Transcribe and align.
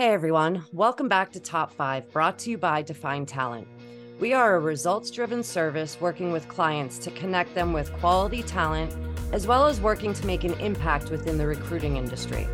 Hey 0.00 0.14
everyone, 0.14 0.64
welcome 0.72 1.08
back 1.08 1.30
to 1.32 1.40
Top 1.40 1.74
5, 1.74 2.10
brought 2.10 2.38
to 2.38 2.50
you 2.50 2.56
by 2.56 2.80
Define 2.80 3.26
Talent. 3.26 3.68
We 4.18 4.32
are 4.32 4.56
a 4.56 4.58
results 4.58 5.10
driven 5.10 5.42
service 5.42 6.00
working 6.00 6.32
with 6.32 6.48
clients 6.48 6.96
to 7.00 7.10
connect 7.10 7.54
them 7.54 7.74
with 7.74 7.92
quality 7.92 8.42
talent, 8.42 8.96
as 9.34 9.46
well 9.46 9.66
as 9.66 9.78
working 9.78 10.14
to 10.14 10.26
make 10.26 10.42
an 10.42 10.54
impact 10.54 11.10
within 11.10 11.36
the 11.36 11.46
recruiting 11.46 11.98
industry. 11.98 12.48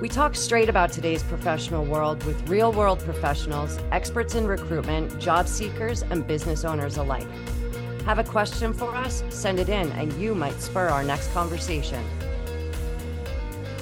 We 0.00 0.08
talk 0.08 0.34
straight 0.34 0.70
about 0.70 0.90
today's 0.90 1.22
professional 1.22 1.84
world 1.84 2.24
with 2.24 2.48
real 2.48 2.72
world 2.72 3.00
professionals, 3.00 3.78
experts 3.90 4.34
in 4.34 4.46
recruitment, 4.46 5.18
job 5.18 5.48
seekers, 5.48 6.00
and 6.00 6.26
business 6.26 6.64
owners 6.64 6.96
alike. 6.96 7.28
Have 8.06 8.18
a 8.18 8.24
question 8.24 8.72
for 8.72 8.96
us? 8.96 9.22
Send 9.28 9.60
it 9.60 9.68
in, 9.68 9.92
and 9.92 10.10
you 10.14 10.34
might 10.34 10.58
spur 10.58 10.88
our 10.88 11.04
next 11.04 11.34
conversation. 11.34 12.02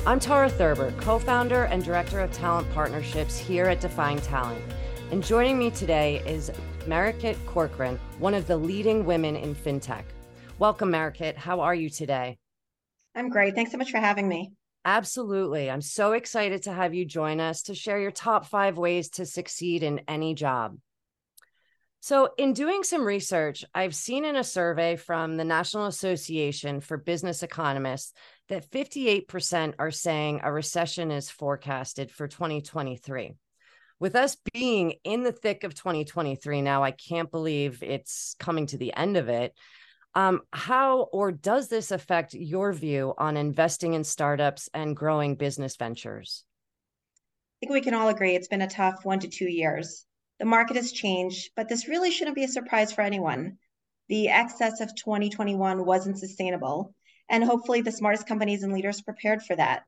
I'm 0.07 0.19
Tara 0.19 0.49
Thurber, 0.49 0.93
co 0.93 1.19
founder 1.19 1.65
and 1.65 1.85
director 1.85 2.21
of 2.21 2.33
talent 2.33 2.73
partnerships 2.73 3.37
here 3.37 3.67
at 3.67 3.83
Define 3.83 4.19
Talent. 4.21 4.65
And 5.11 5.23
joining 5.23 5.59
me 5.59 5.71
today 5.71 6.23
is 6.27 6.51
Mariquit 6.87 7.37
Corcoran, 7.45 8.01
one 8.19 8.33
of 8.33 8.47
the 8.47 8.57
leading 8.57 9.05
women 9.05 9.37
in 9.37 9.55
fintech. 9.55 10.05
Welcome, 10.59 10.91
Mariquit. 10.91 11.37
How 11.37 11.61
are 11.61 11.75
you 11.75 11.91
today? 11.91 12.39
I'm 13.15 13.29
great. 13.29 13.55
Thanks 13.55 13.73
so 13.73 13.77
much 13.77 13.91
for 13.91 13.99
having 13.99 14.27
me. 14.27 14.53
Absolutely. 14.87 15.71
I'm 15.71 15.83
so 15.83 16.13
excited 16.13 16.63
to 16.63 16.73
have 16.73 16.95
you 16.95 17.05
join 17.05 17.39
us 17.39 17.65
to 17.65 17.75
share 17.75 18.01
your 18.01 18.11
top 18.11 18.47
five 18.47 18.79
ways 18.79 19.11
to 19.11 19.27
succeed 19.27 19.83
in 19.83 20.01
any 20.09 20.35
job. 20.35 20.79
So, 22.03 22.31
in 22.39 22.55
doing 22.55 22.83
some 22.83 23.05
research, 23.05 23.63
I've 23.75 23.95
seen 23.95 24.25
in 24.25 24.35
a 24.35 24.43
survey 24.43 24.97
from 24.97 25.37
the 25.37 25.45
National 25.45 25.85
Association 25.85 26.81
for 26.81 26.97
Business 26.97 27.43
Economists 27.43 28.15
that 28.49 28.71
58% 28.71 29.75
are 29.79 29.91
saying 29.91 30.41
a 30.43 30.51
recession 30.51 31.11
is 31.11 31.29
forecasted 31.29 32.11
for 32.11 32.27
2023. 32.27 33.35
With 33.99 34.17
us 34.17 34.39
being 34.55 34.95
in 35.05 35.25
the 35.25 35.33
thick 35.33 35.63
of 35.63 35.75
2023 35.75 36.63
now, 36.63 36.83
I 36.83 36.93
can't 36.93 37.31
believe 37.31 37.83
it's 37.83 38.35
coming 38.39 38.65
to 38.69 38.79
the 38.79 38.97
end 38.97 39.19
of 39.19 39.29
it. 39.29 39.53
Um, 40.15 40.41
how 40.55 41.03
or 41.13 41.31
does 41.31 41.69
this 41.69 41.91
affect 41.91 42.33
your 42.33 42.73
view 42.73 43.13
on 43.19 43.37
investing 43.37 43.93
in 43.93 44.05
startups 44.05 44.71
and 44.73 44.97
growing 44.97 45.35
business 45.35 45.77
ventures? 45.77 46.45
I 47.15 47.67
think 47.67 47.73
we 47.73 47.83
can 47.83 47.93
all 47.93 48.09
agree 48.09 48.35
it's 48.35 48.49
been 48.49 48.63
a 48.63 48.71
tough 48.71 49.05
one 49.05 49.21
to 49.21 49.29
two 49.29 49.51
years. 49.51 50.07
The 50.41 50.47
market 50.47 50.77
has 50.77 50.91
changed, 50.91 51.51
but 51.55 51.69
this 51.69 51.87
really 51.87 52.11
shouldn't 52.11 52.35
be 52.35 52.45
a 52.45 52.49
surprise 52.49 52.91
for 52.91 53.03
anyone. 53.03 53.59
The 54.09 54.31
excess 54.31 54.81
of 54.81 54.95
2021 54.97 55.85
wasn't 55.85 56.19
sustainable, 56.19 56.95
and 57.29 57.45
hopefully 57.45 57.83
the 57.83 57.93
smartest 57.93 58.27
companies 58.27 58.63
and 58.63 58.73
leaders 58.73 59.03
prepared 59.03 59.43
for 59.43 59.55
that. 59.57 59.85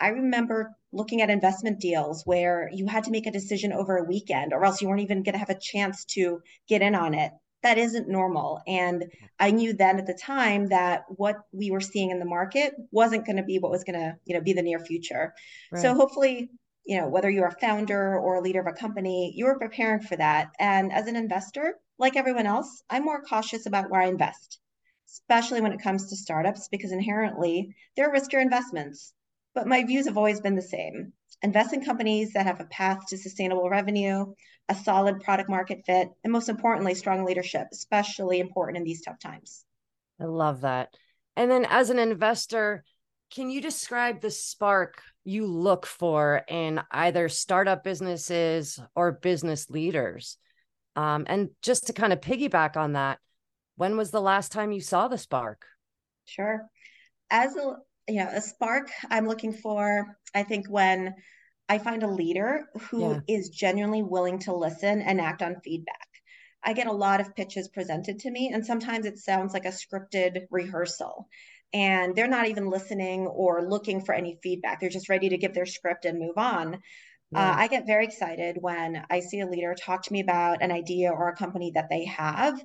I 0.00 0.08
remember 0.08 0.74
looking 0.92 1.22
at 1.22 1.30
investment 1.30 1.78
deals 1.78 2.24
where 2.24 2.68
you 2.72 2.88
had 2.88 3.04
to 3.04 3.12
make 3.12 3.26
a 3.26 3.30
decision 3.30 3.72
over 3.72 3.96
a 3.96 4.04
weekend, 4.04 4.52
or 4.52 4.64
else 4.64 4.82
you 4.82 4.88
weren't 4.88 5.00
even 5.00 5.22
going 5.22 5.34
to 5.34 5.38
have 5.38 5.48
a 5.48 5.58
chance 5.58 6.04
to 6.06 6.42
get 6.68 6.82
in 6.82 6.96
on 6.96 7.14
it. 7.14 7.30
That 7.62 7.78
isn't 7.78 8.08
normal. 8.08 8.62
And 8.66 9.04
I 9.38 9.52
knew 9.52 9.74
then 9.74 9.98
at 9.98 10.06
the 10.06 10.18
time 10.20 10.70
that 10.70 11.04
what 11.08 11.36
we 11.52 11.70
were 11.70 11.80
seeing 11.80 12.10
in 12.10 12.18
the 12.18 12.26
market 12.26 12.74
wasn't 12.90 13.24
going 13.24 13.36
to 13.36 13.44
be 13.44 13.60
what 13.60 13.70
was 13.70 13.84
going 13.84 13.98
to, 13.98 14.16
you 14.24 14.34
know, 14.34 14.42
be 14.42 14.52
the 14.54 14.60
near 14.60 14.80
future. 14.80 15.34
Right. 15.70 15.80
So 15.80 15.94
hopefully 15.94 16.50
you 16.84 17.00
know, 17.00 17.08
whether 17.08 17.30
you're 17.30 17.46
a 17.46 17.60
founder 17.60 18.18
or 18.18 18.36
a 18.36 18.40
leader 18.40 18.60
of 18.60 18.66
a 18.66 18.72
company, 18.72 19.32
you're 19.34 19.58
preparing 19.58 20.00
for 20.00 20.16
that. 20.16 20.50
And 20.58 20.92
as 20.92 21.06
an 21.06 21.16
investor, 21.16 21.74
like 21.98 22.16
everyone 22.16 22.46
else, 22.46 22.82
I'm 22.90 23.04
more 23.04 23.22
cautious 23.22 23.66
about 23.66 23.90
where 23.90 24.02
I 24.02 24.08
invest, 24.08 24.58
especially 25.08 25.60
when 25.60 25.72
it 25.72 25.82
comes 25.82 26.08
to 26.08 26.16
startups, 26.16 26.68
because 26.68 26.92
inherently 26.92 27.74
they're 27.96 28.12
riskier 28.12 28.42
investments. 28.42 29.14
But 29.54 29.68
my 29.68 29.84
views 29.84 30.06
have 30.06 30.16
always 30.16 30.40
been 30.40 30.56
the 30.56 30.62
same 30.62 31.12
invest 31.42 31.74
in 31.74 31.84
companies 31.84 32.32
that 32.32 32.46
have 32.46 32.60
a 32.60 32.64
path 32.66 33.00
to 33.08 33.18
sustainable 33.18 33.68
revenue, 33.68 34.24
a 34.68 34.74
solid 34.74 35.20
product 35.20 35.50
market 35.50 35.82
fit, 35.84 36.08
and 36.22 36.32
most 36.32 36.48
importantly, 36.48 36.94
strong 36.94 37.24
leadership, 37.24 37.66
especially 37.70 38.40
important 38.40 38.78
in 38.78 38.84
these 38.84 39.02
tough 39.02 39.18
times. 39.18 39.64
I 40.20 40.24
love 40.24 40.62
that. 40.62 40.94
And 41.36 41.50
then 41.50 41.66
as 41.68 41.90
an 41.90 41.98
investor, 41.98 42.84
can 43.30 43.50
you 43.50 43.60
describe 43.60 44.20
the 44.20 44.30
spark 44.30 45.02
you 45.24 45.46
look 45.46 45.86
for 45.86 46.42
in 46.48 46.80
either 46.90 47.28
startup 47.28 47.82
businesses 47.82 48.80
or 48.94 49.12
business 49.12 49.70
leaders? 49.70 50.36
Um, 50.96 51.24
and 51.28 51.50
just 51.62 51.86
to 51.86 51.92
kind 51.92 52.12
of 52.12 52.20
piggyback 52.20 52.76
on 52.76 52.92
that, 52.92 53.18
when 53.76 53.96
was 53.96 54.10
the 54.10 54.20
last 54.20 54.52
time 54.52 54.72
you 54.72 54.80
saw 54.80 55.08
the 55.08 55.18
spark? 55.18 55.64
Sure. 56.24 56.66
As 57.30 57.56
a 57.56 57.76
you 58.06 58.16
know, 58.16 58.28
a 58.32 58.40
spark 58.40 58.90
I'm 59.10 59.26
looking 59.26 59.52
for, 59.52 60.18
I 60.34 60.42
think 60.42 60.66
when 60.68 61.14
I 61.68 61.78
find 61.78 62.02
a 62.02 62.10
leader 62.10 62.66
who 62.90 63.12
yeah. 63.12 63.20
is 63.26 63.48
genuinely 63.48 64.02
willing 64.02 64.38
to 64.40 64.54
listen 64.54 65.00
and 65.00 65.20
act 65.20 65.42
on 65.42 65.60
feedback. 65.64 66.08
I 66.62 66.72
get 66.72 66.86
a 66.86 66.92
lot 66.92 67.20
of 67.20 67.34
pitches 67.34 67.68
presented 67.68 68.20
to 68.20 68.30
me, 68.30 68.50
and 68.52 68.64
sometimes 68.64 69.06
it 69.06 69.18
sounds 69.18 69.52
like 69.52 69.64
a 69.64 69.68
scripted 69.68 70.46
rehearsal 70.50 71.28
and 71.74 72.14
they're 72.14 72.28
not 72.28 72.46
even 72.46 72.70
listening 72.70 73.26
or 73.26 73.68
looking 73.68 74.00
for 74.00 74.14
any 74.14 74.38
feedback. 74.42 74.80
They're 74.80 74.88
just 74.88 75.08
ready 75.08 75.28
to 75.30 75.36
give 75.36 75.54
their 75.54 75.66
script 75.66 76.04
and 76.04 76.20
move 76.20 76.38
on. 76.38 76.78
Yeah. 77.32 77.50
Uh, 77.50 77.54
I 77.56 77.66
get 77.66 77.86
very 77.86 78.04
excited 78.04 78.58
when 78.60 79.04
I 79.10 79.18
see 79.20 79.40
a 79.40 79.46
leader 79.46 79.74
talk 79.74 80.04
to 80.04 80.12
me 80.12 80.20
about 80.20 80.62
an 80.62 80.70
idea 80.70 81.10
or 81.10 81.28
a 81.28 81.36
company 81.36 81.72
that 81.74 81.88
they 81.90 82.04
have 82.04 82.62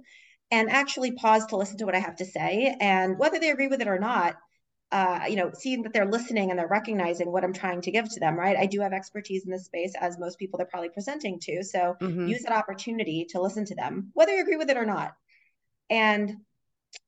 and 0.52 0.70
actually 0.70 1.14
pause 1.14 1.48
to 1.48 1.58
listen 1.58 1.78
to 1.80 1.86
what 1.86 1.96
I 1.96 2.00
have 2.00 2.18
to 2.18 2.26
say. 2.26 2.76
And 2.80 3.18
whether 3.18 3.40
they 3.40 3.50
agree 3.50 3.68
with 3.68 3.82
it 3.82 3.88
or 3.88 3.98
not, 3.98 4.36
uh, 4.92 5.22
you 5.28 5.36
know, 5.36 5.52
seeing 5.54 5.82
that 5.84 5.94
they're 5.94 6.06
listening 6.06 6.52
and 6.52 6.60
they're 6.60 6.68
recognizing 6.68 7.32
what 7.32 7.44
I'm 7.44 7.54
trying 7.54 7.82
to 7.82 7.92
give 7.92 8.12
to 8.14 8.20
them, 8.20 8.36
right? 8.36 8.58
I 8.58 8.68
do 8.68 8.80
have 8.82 8.94
expertise 8.94 9.44
in 9.44 9.52
this 9.52 9.66
space, 9.66 9.94
as 10.00 10.20
most 10.20 10.38
people 10.38 10.58
they're 10.58 10.68
probably 10.68 10.90
presenting 10.90 11.40
to. 11.42 11.64
So 11.64 11.96
mm-hmm. 12.00 12.28
use 12.28 12.44
that 12.44 12.56
opportunity 12.56 13.26
to 13.30 13.42
listen 13.42 13.66
to 13.66 13.76
them, 13.76 14.12
whether 14.14 14.36
you 14.36 14.42
agree 14.42 14.58
with 14.58 14.70
it 14.70 14.78
or 14.78 14.86
not. 14.86 15.14
And 15.90 16.38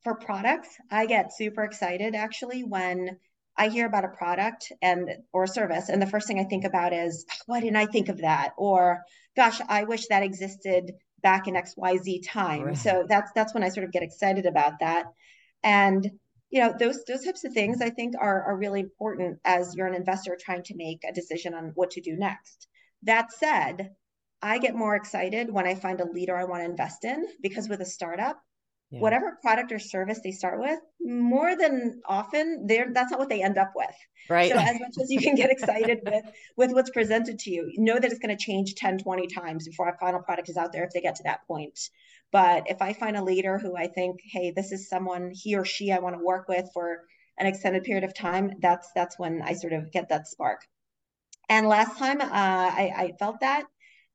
for 0.03 0.15
products, 0.15 0.69
I 0.89 1.05
get 1.05 1.33
super 1.33 1.63
excited 1.63 2.15
actually 2.15 2.63
when 2.63 3.17
I 3.57 3.67
hear 3.67 3.85
about 3.85 4.05
a 4.05 4.09
product 4.09 4.71
and 4.81 5.09
or 5.33 5.45
service, 5.45 5.89
and 5.89 6.01
the 6.01 6.07
first 6.07 6.27
thing 6.27 6.39
I 6.39 6.45
think 6.45 6.63
about 6.63 6.93
is 6.93 7.25
ah, 7.29 7.35
why 7.45 7.59
didn't 7.59 7.75
I 7.75 7.85
think 7.85 8.09
of 8.09 8.19
that? 8.19 8.53
Or 8.57 9.03
gosh, 9.35 9.59
I 9.67 9.83
wish 9.83 10.07
that 10.07 10.23
existed 10.23 10.93
back 11.21 11.47
in 11.47 11.55
XYZ 11.55 12.27
time. 12.27 12.63
Right. 12.63 12.77
So 12.77 13.05
that's 13.07 13.31
that's 13.33 13.53
when 13.53 13.63
I 13.63 13.69
sort 13.69 13.85
of 13.85 13.91
get 13.91 14.03
excited 14.03 14.45
about 14.45 14.79
that. 14.79 15.05
And 15.63 16.09
you 16.49 16.61
know, 16.61 16.73
those 16.77 17.03
those 17.05 17.23
types 17.23 17.43
of 17.43 17.53
things 17.53 17.81
I 17.81 17.89
think 17.89 18.15
are 18.19 18.43
are 18.43 18.57
really 18.57 18.79
important 18.79 19.39
as 19.45 19.75
you're 19.75 19.87
an 19.87 19.95
investor 19.95 20.37
trying 20.39 20.63
to 20.63 20.75
make 20.75 21.03
a 21.07 21.13
decision 21.13 21.53
on 21.53 21.71
what 21.75 21.91
to 21.91 22.01
do 22.01 22.15
next. 22.15 22.67
That 23.03 23.31
said, 23.31 23.91
I 24.41 24.57
get 24.57 24.75
more 24.75 24.95
excited 24.95 25.51
when 25.51 25.67
I 25.67 25.75
find 25.75 26.01
a 26.01 26.11
leader 26.11 26.35
I 26.35 26.45
want 26.45 26.61
to 26.61 26.69
invest 26.69 27.05
in 27.05 27.25
because 27.41 27.69
with 27.69 27.81
a 27.81 27.85
startup, 27.85 28.41
yeah. 28.91 28.99
whatever 28.99 29.37
product 29.41 29.71
or 29.71 29.79
service 29.79 30.19
they 30.23 30.31
start 30.31 30.59
with, 30.59 30.79
more 31.01 31.55
than 31.55 32.01
often, 32.05 32.67
they're 32.67 32.91
that's 32.93 33.11
not 33.11 33.19
what 33.19 33.29
they 33.29 33.41
end 33.41 33.57
up 33.57 33.71
with. 33.75 33.95
Right. 34.29 34.51
So 34.51 34.57
as 34.57 34.79
much 34.79 34.95
as 35.01 35.09
you 35.09 35.19
can 35.19 35.35
get 35.35 35.49
excited 35.49 35.99
with 36.05 36.25
with 36.57 36.71
what's 36.71 36.89
presented 36.89 37.39
to 37.39 37.51
you, 37.51 37.71
know 37.77 37.97
that 37.97 38.11
it's 38.11 38.19
going 38.19 38.35
to 38.35 38.43
change 38.43 38.75
10, 38.75 38.99
20 38.99 39.27
times 39.27 39.67
before 39.67 39.87
our 39.87 39.97
final 39.99 40.21
product 40.21 40.49
is 40.49 40.57
out 40.57 40.73
there 40.73 40.83
if 40.83 40.91
they 40.91 41.01
get 41.01 41.15
to 41.15 41.23
that 41.23 41.47
point. 41.47 41.79
But 42.31 42.69
if 42.69 42.81
I 42.81 42.93
find 42.93 43.17
a 43.17 43.23
leader 43.23 43.57
who 43.57 43.75
I 43.75 43.87
think, 43.87 44.19
hey, 44.23 44.51
this 44.51 44.71
is 44.71 44.89
someone 44.89 45.31
he 45.33 45.55
or 45.55 45.65
she 45.65 45.91
I 45.91 45.99
want 45.99 46.17
to 46.17 46.23
work 46.23 46.47
with 46.47 46.69
for 46.73 47.03
an 47.37 47.47
extended 47.47 47.83
period 47.83 48.03
of 48.03 48.13
time, 48.13 48.51
that's 48.59 48.89
that's 48.93 49.17
when 49.17 49.41
I 49.41 49.53
sort 49.53 49.73
of 49.73 49.91
get 49.91 50.09
that 50.09 50.27
spark. 50.27 50.61
And 51.49 51.67
last 51.67 51.97
time 51.97 52.21
uh, 52.21 52.27
I, 52.31 52.93
I 52.95 53.11
felt 53.19 53.41
that 53.41 53.65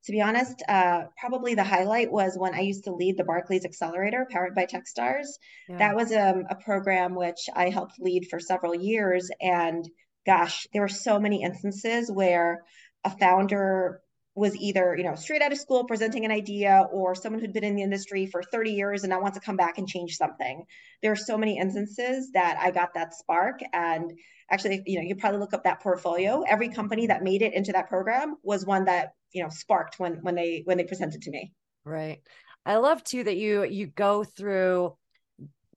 to 0.06 0.12
be 0.12 0.21
honest, 0.21 0.62
uh, 0.69 1.03
probably 1.19 1.55
the 1.55 1.65
highlight 1.65 2.12
was 2.12 2.37
when 2.39 2.55
I 2.55 2.61
used 2.61 2.84
to 2.84 2.94
lead 2.94 3.17
the 3.17 3.25
Barclays 3.25 3.65
Accelerator 3.65 4.27
powered 4.31 4.55
by 4.55 4.67
Techstars. 4.67 5.27
Yeah. 5.69 5.78
That 5.78 5.97
was 5.97 6.12
um, 6.12 6.44
a 6.49 6.55
program 6.55 7.17
which 7.17 7.49
I 7.55 7.71
helped 7.71 7.99
lead 7.99 8.28
for 8.31 8.39
several 8.39 8.75
years. 8.75 9.28
And 9.41 9.89
gosh, 10.25 10.69
there 10.72 10.83
were 10.83 10.89
so 10.89 11.19
many 11.19 11.43
instances 11.43 12.11
where 12.11 12.62
a 13.05 13.11
founder 13.11 14.01
was 14.36 14.54
either 14.57 14.95
you 14.97 15.03
know 15.03 15.15
straight 15.15 15.41
out 15.41 15.51
of 15.51 15.59
school 15.59 15.84
presenting 15.84 16.25
an 16.25 16.30
idea 16.30 16.86
or 16.92 17.15
someone 17.15 17.41
who'd 17.41 17.54
been 17.54 17.65
in 17.65 17.75
the 17.75 17.83
industry 17.83 18.27
for 18.27 18.42
30 18.42 18.72
years 18.72 19.03
and 19.03 19.10
now 19.10 19.21
wants 19.21 19.39
to 19.39 19.45
come 19.45 19.57
back 19.57 19.78
and 19.78 19.89
change 19.89 20.16
something 20.16 20.65
there 21.03 21.10
are 21.10 21.16
so 21.16 21.39
many 21.39 21.59
instances 21.59 22.30
that 22.33 22.59
i 22.60 22.71
got 22.71 22.92
that 22.95 23.15
spark 23.15 23.60
and 23.72 24.13
actually 24.51 24.83
you 24.84 25.01
know 25.01 25.07
you 25.07 25.16
probably 25.16 25.41
look 25.41 25.54
up 25.54 25.65
that 25.65 25.80
portfolio 25.80 26.42
every 26.47 26.69
company 26.69 27.07
that 27.07 27.25
made 27.25 27.41
it 27.41 27.54
into 27.54 27.72
that 27.72 27.89
program 27.89 28.36
was 28.42 28.66
one 28.66 28.84
that 28.84 29.15
you 29.33 29.43
know 29.43 29.49
sparked 29.49 29.99
when 29.99 30.15
when 30.23 30.34
they 30.34 30.63
when 30.65 30.77
they 30.78 30.84
presented 30.84 31.23
to 31.23 31.31
me. 31.31 31.53
Right. 31.84 32.21
I 32.65 32.77
love 32.77 33.05
too 33.05 33.25
that 33.25 33.37
you 33.37 33.65
you 33.65 33.87
go 33.87 34.25
through 34.25 34.97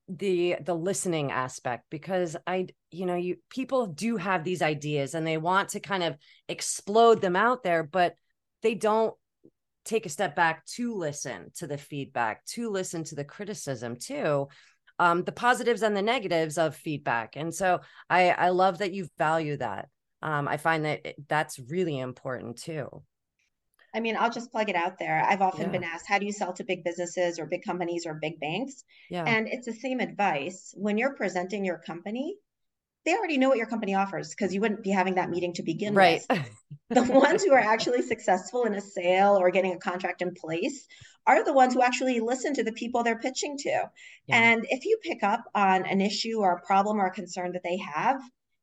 the 0.08 0.56
the 0.64 0.74
listening 0.74 1.32
aspect 1.32 1.84
because 1.92 2.36
i 2.48 2.66
you 2.90 3.06
know 3.06 3.16
you 3.16 3.36
people 3.52 3.86
do 3.86 4.18
have 4.18 4.44
these 4.44 4.64
ideas 4.64 5.14
and 5.14 5.26
they 5.26 5.38
want 5.38 5.70
to 5.70 5.80
kind 5.80 6.02
of 6.02 6.18
explode 6.48 7.22
them 7.22 7.36
out 7.36 7.62
there 7.62 7.84
but 7.84 8.16
they 8.64 8.74
don't 8.74 9.14
take 9.86 10.08
a 10.08 10.10
step 10.10 10.36
back 10.36 10.66
to 10.66 10.96
listen 10.96 11.52
to 11.54 11.68
the 11.68 11.78
feedback 11.78 12.44
to 12.46 12.72
listen 12.72 13.04
to 13.04 13.14
the 13.14 13.24
criticism 13.24 13.96
too 13.96 14.48
um, 15.00 15.24
the 15.24 15.32
positives 15.32 15.82
and 15.82 15.96
the 15.96 16.02
negatives 16.02 16.58
of 16.58 16.76
feedback. 16.76 17.36
And 17.36 17.54
so 17.54 17.80
i 18.10 18.30
i 18.30 18.50
love 18.50 18.80
that 18.80 18.94
you 18.94 19.08
value 19.18 19.58
that. 19.58 19.88
Um, 20.22 20.48
i 20.48 20.58
find 20.58 20.86
that 20.86 21.16
that's 21.28 21.60
really 21.60 21.98
important 21.98 22.58
too 22.58 23.04
I 23.94 24.00
mean, 24.00 24.16
I'll 24.18 24.30
just 24.30 24.52
plug 24.52 24.70
it 24.70 24.76
out 24.76 25.00
there. 25.00 25.24
I've 25.24 25.42
often 25.42 25.62
yeah. 25.62 25.72
been 25.72 25.84
asked, 25.84 26.06
how 26.08 26.20
do 26.20 26.26
you 26.26 26.32
sell 26.32 26.54
to 26.54 26.64
big 26.64 26.84
businesses 26.84 27.40
or 27.40 27.46
big 27.46 27.64
companies 27.64 28.06
or 28.06 28.14
big 28.14 28.40
banks? 28.40 28.84
Yeah. 29.10 29.24
And 29.26 29.48
it's 29.48 29.66
the 29.66 29.74
same 29.74 30.00
advice. 30.00 30.74
When 30.78 30.98
you're 30.98 31.16
presenting 31.16 31.66
your 31.66 31.80
company, 31.80 32.38
they 33.06 33.16
already 33.16 33.38
know 33.38 33.50
what 33.50 33.58
your 33.58 33.68
company 33.68 33.96
offers 33.96 34.30
because 34.30 34.54
you 34.54 34.62
wouldn't 34.62 34.84
be 34.84 34.92
having 34.92 35.16
that 35.16 35.30
meeting 35.30 35.54
to 35.54 35.64
begin 35.64 35.96
right. 35.96 36.22
with. 36.30 36.50
the 36.90 37.04
ones 37.12 37.44
who 37.44 37.54
are 37.54 37.60
actually 37.60 38.02
successful 38.02 38.66
in 38.66 38.76
a 38.76 38.82
sale 38.82 39.38
or 39.40 39.50
getting 39.52 39.74
a 39.74 39.80
contract 39.80 40.22
in 40.22 40.34
place 40.34 40.88
are 41.26 41.44
the 41.44 41.54
ones 41.54 41.74
who 41.74 41.82
actually 41.82 42.20
listen 42.20 42.54
to 42.56 42.64
the 42.64 42.72
people 42.72 43.04
they're 43.04 43.20
pitching 43.20 43.58
to. 43.58 43.90
Yeah. 44.28 44.36
And 44.36 44.66
if 44.70 44.86
you 44.86 44.98
pick 45.02 45.24
up 45.24 45.44
on 45.56 45.86
an 45.86 46.02
issue 46.02 46.40
or 46.40 46.54
a 46.54 46.66
problem 46.66 47.00
or 47.00 47.08
a 47.08 47.12
concern 47.12 47.54
that 47.54 47.64
they 47.64 47.78
have, 47.78 48.20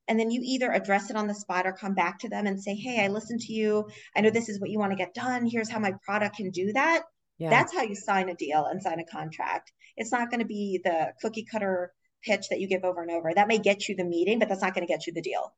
and 0.09 0.19
then 0.19 0.31
you 0.31 0.41
either 0.45 0.71
address 0.71 1.11
it 1.11 1.17
on 1.17 1.27
the 1.27 1.35
spot 1.35 1.67
or 1.67 1.73
come 1.73 1.95
back 1.95 2.19
to 2.21 2.29
them 2.29 2.47
and 2.47 2.63
say, 2.63 2.75
Hey, 2.75 3.05
I 3.05 3.09
listened 3.09 3.41
to 3.41 3.53
you. 3.53 3.89
I 4.15 4.21
know 4.21 4.31
this 4.31 4.49
is 4.49 4.61
what 4.61 4.71
you 4.71 4.79
want 4.79 4.93
to 4.93 4.97
get 4.97 5.15
done. 5.15 5.47
Here's 5.47 5.71
how 5.71 5.79
my 5.79 5.95
product 6.05 6.37
can 6.37 6.51
do 6.51 6.73
that. 6.73 7.03
Yeah. 7.39 7.51
That's 7.51 7.75
how 7.75 7.83
you 7.83 7.95
sign 7.95 8.29
a 8.29 8.35
deal 8.35 8.65
and 8.65 8.83
sign 8.83 9.01
a 9.01 9.05
contract. 9.05 9.73
It's 9.97 10.13
not 10.13 10.31
going 10.31 10.41
to 10.41 10.47
be 10.47 10.81
the 10.83 11.13
cookie 11.21 11.47
cutter 11.51 11.93
pitch 12.23 12.49
that 12.51 12.61
you 12.61 12.67
give 12.67 12.85
over 12.85 13.03
and 13.03 13.11
over. 13.11 13.33
That 13.35 13.49
may 13.49 13.59
get 13.59 13.89
you 13.89 13.97
the 13.97 14.05
meeting, 14.05 14.39
but 14.39 14.49
that's 14.49 14.63
not 14.63 14.75
going 14.75 14.87
to 14.87 14.93
get 14.93 15.07
you 15.07 15.13
the 15.13 15.23
deal. 15.23 15.55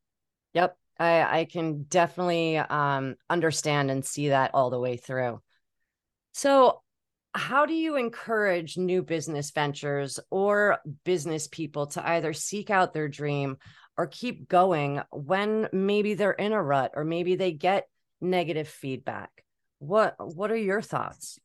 Yep. 0.54 0.76
I, 0.98 1.40
I 1.40 1.44
can 1.44 1.84
definitely 1.84 2.58
um, 2.58 3.16
understand 3.30 3.90
and 3.90 4.04
see 4.04 4.30
that 4.30 4.50
all 4.54 4.70
the 4.70 4.80
way 4.80 4.96
through. 4.96 5.40
So, 6.32 6.82
how 7.34 7.66
do 7.66 7.74
you 7.74 7.96
encourage 7.96 8.76
new 8.76 9.02
business 9.02 9.50
ventures 9.50 10.18
or 10.30 10.78
business 11.04 11.46
people 11.46 11.86
to 11.88 12.08
either 12.08 12.32
seek 12.32 12.70
out 12.70 12.94
their 12.94 13.06
dream 13.06 13.58
or 13.98 14.06
keep 14.06 14.48
going 14.48 15.02
when 15.10 15.68
maybe 15.72 16.14
they're 16.14 16.30
in 16.30 16.52
a 16.52 16.62
rut 16.62 16.92
or 16.94 17.04
maybe 17.04 17.34
they 17.34 17.52
get 17.52 17.88
negative 18.20 18.68
feedback. 18.68 19.44
What 19.80 20.14
what 20.18 20.50
are 20.50 20.56
your 20.56 20.80
thoughts? 20.80 21.38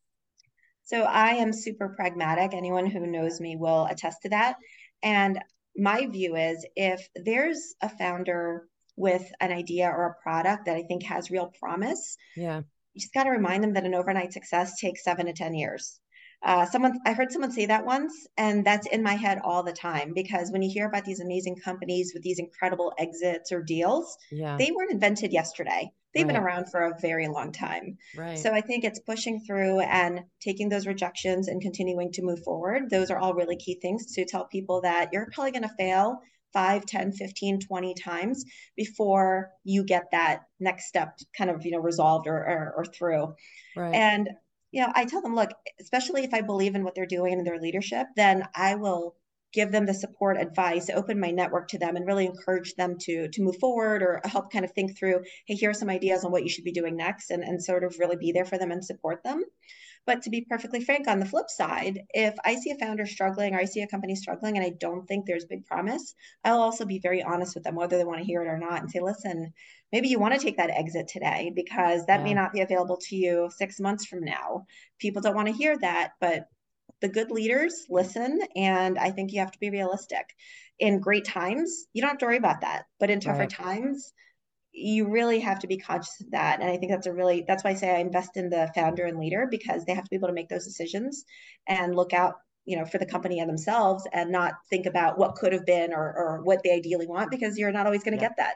So 0.84 1.02
i 1.02 1.30
am 1.30 1.52
super 1.52 1.88
pragmatic. 1.90 2.54
Anyone 2.54 2.86
who 2.86 3.06
knows 3.06 3.40
me 3.40 3.56
will 3.56 3.86
attest 3.86 4.22
to 4.22 4.28
that. 4.30 4.56
And 5.02 5.40
my 5.76 6.06
view 6.06 6.36
is 6.36 6.64
if 6.76 7.06
there's 7.16 7.74
a 7.82 7.88
founder 7.88 8.68
with 8.96 9.28
an 9.40 9.50
idea 9.50 9.88
or 9.88 10.06
a 10.06 10.22
product 10.22 10.66
that 10.66 10.76
i 10.76 10.82
think 10.84 11.02
has 11.02 11.30
real 11.30 11.52
promise 11.58 12.16
yeah. 12.36 12.58
you 12.92 13.00
just 13.00 13.12
got 13.12 13.24
to 13.24 13.30
remind 13.30 13.62
them 13.64 13.72
that 13.72 13.84
an 13.84 13.92
overnight 13.92 14.32
success 14.32 14.78
takes 14.78 15.02
seven 15.02 15.26
to 15.26 15.32
ten 15.32 15.52
years 15.52 15.98
uh, 16.44 16.66
someone 16.66 16.98
I 17.06 17.14
heard 17.14 17.32
someone 17.32 17.52
say 17.52 17.66
that 17.66 17.86
once, 17.86 18.26
and 18.36 18.64
that's 18.64 18.86
in 18.88 19.02
my 19.02 19.14
head 19.14 19.40
all 19.42 19.62
the 19.62 19.72
time 19.72 20.12
because 20.14 20.50
when 20.50 20.60
you 20.62 20.70
hear 20.70 20.86
about 20.86 21.04
these 21.04 21.20
amazing 21.20 21.56
companies 21.56 22.12
with 22.12 22.22
these 22.22 22.38
incredible 22.38 22.92
exits 22.98 23.50
or 23.50 23.62
deals, 23.62 24.16
yeah. 24.30 24.56
they 24.58 24.70
weren't 24.70 24.92
invented 24.92 25.32
yesterday. 25.32 25.90
They've 26.14 26.26
right. 26.26 26.34
been 26.34 26.42
around 26.42 26.70
for 26.70 26.82
a 26.82 26.98
very 27.00 27.28
long 27.28 27.50
time. 27.50 27.96
Right. 28.16 28.38
So 28.38 28.52
I 28.52 28.60
think 28.60 28.84
it's 28.84 29.00
pushing 29.00 29.40
through 29.40 29.80
and 29.80 30.20
taking 30.40 30.68
those 30.68 30.86
rejections 30.86 31.48
and 31.48 31.60
continuing 31.60 32.12
to 32.12 32.22
move 32.22 32.44
forward. 32.44 32.90
Those 32.90 33.10
are 33.10 33.18
all 33.18 33.34
really 33.34 33.56
key 33.56 33.78
things 33.80 34.12
to 34.12 34.24
tell 34.24 34.44
people 34.46 34.82
that 34.82 35.08
you're 35.12 35.28
probably 35.32 35.50
going 35.50 35.62
to 35.62 35.74
fail 35.76 36.20
5 36.52 36.86
10 36.86 37.12
15 37.12 37.58
20 37.60 37.94
times 37.94 38.44
before 38.76 39.50
you 39.64 39.82
get 39.82 40.04
that 40.12 40.42
next 40.60 40.86
step 40.86 41.18
kind 41.36 41.50
of 41.50 41.64
you 41.66 41.72
know 41.72 41.78
resolved 41.78 42.28
or, 42.28 42.36
or, 42.36 42.74
or 42.76 42.84
through 42.84 43.34
right. 43.76 43.92
and 43.92 44.28
you 44.74 44.80
know, 44.80 44.90
I 44.92 45.04
tell 45.04 45.22
them, 45.22 45.36
look, 45.36 45.50
especially 45.80 46.24
if 46.24 46.34
I 46.34 46.40
believe 46.40 46.74
in 46.74 46.82
what 46.82 46.96
they're 46.96 47.06
doing 47.06 47.34
and 47.34 47.46
their 47.46 47.60
leadership, 47.60 48.08
then 48.16 48.42
I 48.56 48.74
will 48.74 49.14
give 49.52 49.70
them 49.70 49.86
the 49.86 49.94
support 49.94 50.36
advice 50.36 50.90
open 50.92 51.20
my 51.20 51.30
network 51.30 51.68
to 51.68 51.78
them 51.78 51.94
and 51.94 52.08
really 52.08 52.26
encourage 52.26 52.74
them 52.74 52.96
to 52.98 53.28
to 53.28 53.40
move 53.40 53.56
forward 53.60 54.02
or 54.02 54.20
help 54.24 54.50
kind 54.50 54.64
of 54.64 54.72
think 54.72 54.98
through 54.98 55.22
hey 55.46 55.54
here 55.54 55.70
are 55.70 55.74
some 55.74 55.88
ideas 55.88 56.24
on 56.24 56.32
what 56.32 56.42
you 56.42 56.48
should 56.48 56.64
be 56.64 56.72
doing 56.72 56.96
next 56.96 57.30
and, 57.30 57.44
and 57.44 57.62
sort 57.62 57.84
of 57.84 57.96
really 58.00 58.16
be 58.16 58.32
there 58.32 58.44
for 58.44 58.58
them 58.58 58.72
and 58.72 58.84
support 58.84 59.22
them 59.22 59.44
but 60.06 60.22
to 60.22 60.30
be 60.30 60.46
perfectly 60.48 60.84
frank, 60.84 61.08
on 61.08 61.18
the 61.18 61.26
flip 61.26 61.48
side, 61.48 62.02
if 62.10 62.34
I 62.44 62.56
see 62.56 62.70
a 62.70 62.78
founder 62.78 63.06
struggling 63.06 63.54
or 63.54 63.58
I 63.58 63.64
see 63.64 63.82
a 63.82 63.86
company 63.86 64.14
struggling 64.14 64.56
and 64.56 64.64
I 64.64 64.70
don't 64.78 65.06
think 65.06 65.26
there's 65.26 65.46
big 65.46 65.64
promise, 65.64 66.14
I'll 66.44 66.60
also 66.60 66.84
be 66.84 66.98
very 66.98 67.22
honest 67.22 67.54
with 67.54 67.64
them, 67.64 67.74
whether 67.74 67.96
they 67.96 68.04
want 68.04 68.18
to 68.18 68.24
hear 68.24 68.42
it 68.42 68.48
or 68.48 68.58
not, 68.58 68.80
and 68.80 68.90
say, 68.90 69.00
listen, 69.00 69.52
maybe 69.92 70.08
you 70.08 70.18
want 70.18 70.34
to 70.34 70.40
take 70.40 70.58
that 70.58 70.70
exit 70.70 71.08
today 71.08 71.52
because 71.54 72.04
that 72.06 72.20
yeah. 72.20 72.24
may 72.24 72.34
not 72.34 72.52
be 72.52 72.60
available 72.60 72.98
to 73.08 73.16
you 73.16 73.50
six 73.56 73.80
months 73.80 74.04
from 74.04 74.24
now. 74.24 74.66
People 74.98 75.22
don't 75.22 75.36
want 75.36 75.48
to 75.48 75.54
hear 75.54 75.78
that, 75.78 76.12
but 76.20 76.48
the 77.00 77.08
good 77.08 77.30
leaders 77.30 77.86
listen. 77.88 78.40
And 78.56 78.98
I 78.98 79.10
think 79.10 79.32
you 79.32 79.40
have 79.40 79.52
to 79.52 79.58
be 79.58 79.70
realistic. 79.70 80.34
In 80.78 81.00
great 81.00 81.24
times, 81.24 81.86
you 81.92 82.02
don't 82.02 82.10
have 82.10 82.18
to 82.18 82.26
worry 82.26 82.36
about 82.36 82.60
that. 82.60 82.84
But 83.00 83.10
in 83.10 83.20
tougher 83.20 83.40
right. 83.40 83.50
times, 83.50 84.12
you 84.74 85.08
really 85.08 85.38
have 85.38 85.60
to 85.60 85.68
be 85.68 85.78
conscious 85.78 86.20
of 86.20 86.32
that. 86.32 86.60
And 86.60 86.68
I 86.68 86.76
think 86.76 86.90
that's 86.90 87.06
a 87.06 87.12
really, 87.12 87.44
that's 87.46 87.62
why 87.62 87.70
I 87.70 87.74
say 87.74 87.94
I 87.94 88.00
invest 88.00 88.36
in 88.36 88.50
the 88.50 88.70
founder 88.74 89.04
and 89.04 89.18
leader 89.18 89.46
because 89.48 89.84
they 89.84 89.94
have 89.94 90.04
to 90.04 90.10
be 90.10 90.16
able 90.16 90.28
to 90.28 90.34
make 90.34 90.48
those 90.48 90.64
decisions 90.64 91.24
and 91.68 91.94
look 91.94 92.12
out, 92.12 92.34
you 92.64 92.76
know, 92.76 92.84
for 92.84 92.98
the 92.98 93.06
company 93.06 93.38
and 93.38 93.48
themselves 93.48 94.04
and 94.12 94.32
not 94.32 94.54
think 94.70 94.86
about 94.86 95.16
what 95.16 95.36
could 95.36 95.52
have 95.52 95.64
been 95.64 95.92
or, 95.92 96.02
or 96.02 96.42
what 96.42 96.62
they 96.64 96.72
ideally 96.72 97.06
want 97.06 97.30
because 97.30 97.56
you're 97.56 97.70
not 97.70 97.86
always 97.86 98.02
going 98.02 98.16
to 98.16 98.22
yeah. 98.22 98.28
get 98.28 98.36
that. 98.38 98.54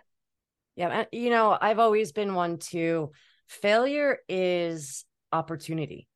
Yeah. 0.74 1.04
You 1.12 1.30
know, 1.30 1.56
I've 1.60 1.78
always 1.78 2.10
been 2.10 2.34
one 2.34 2.58
to 2.70 3.12
failure 3.46 4.18
is 4.28 5.04
opportunity. 5.32 6.08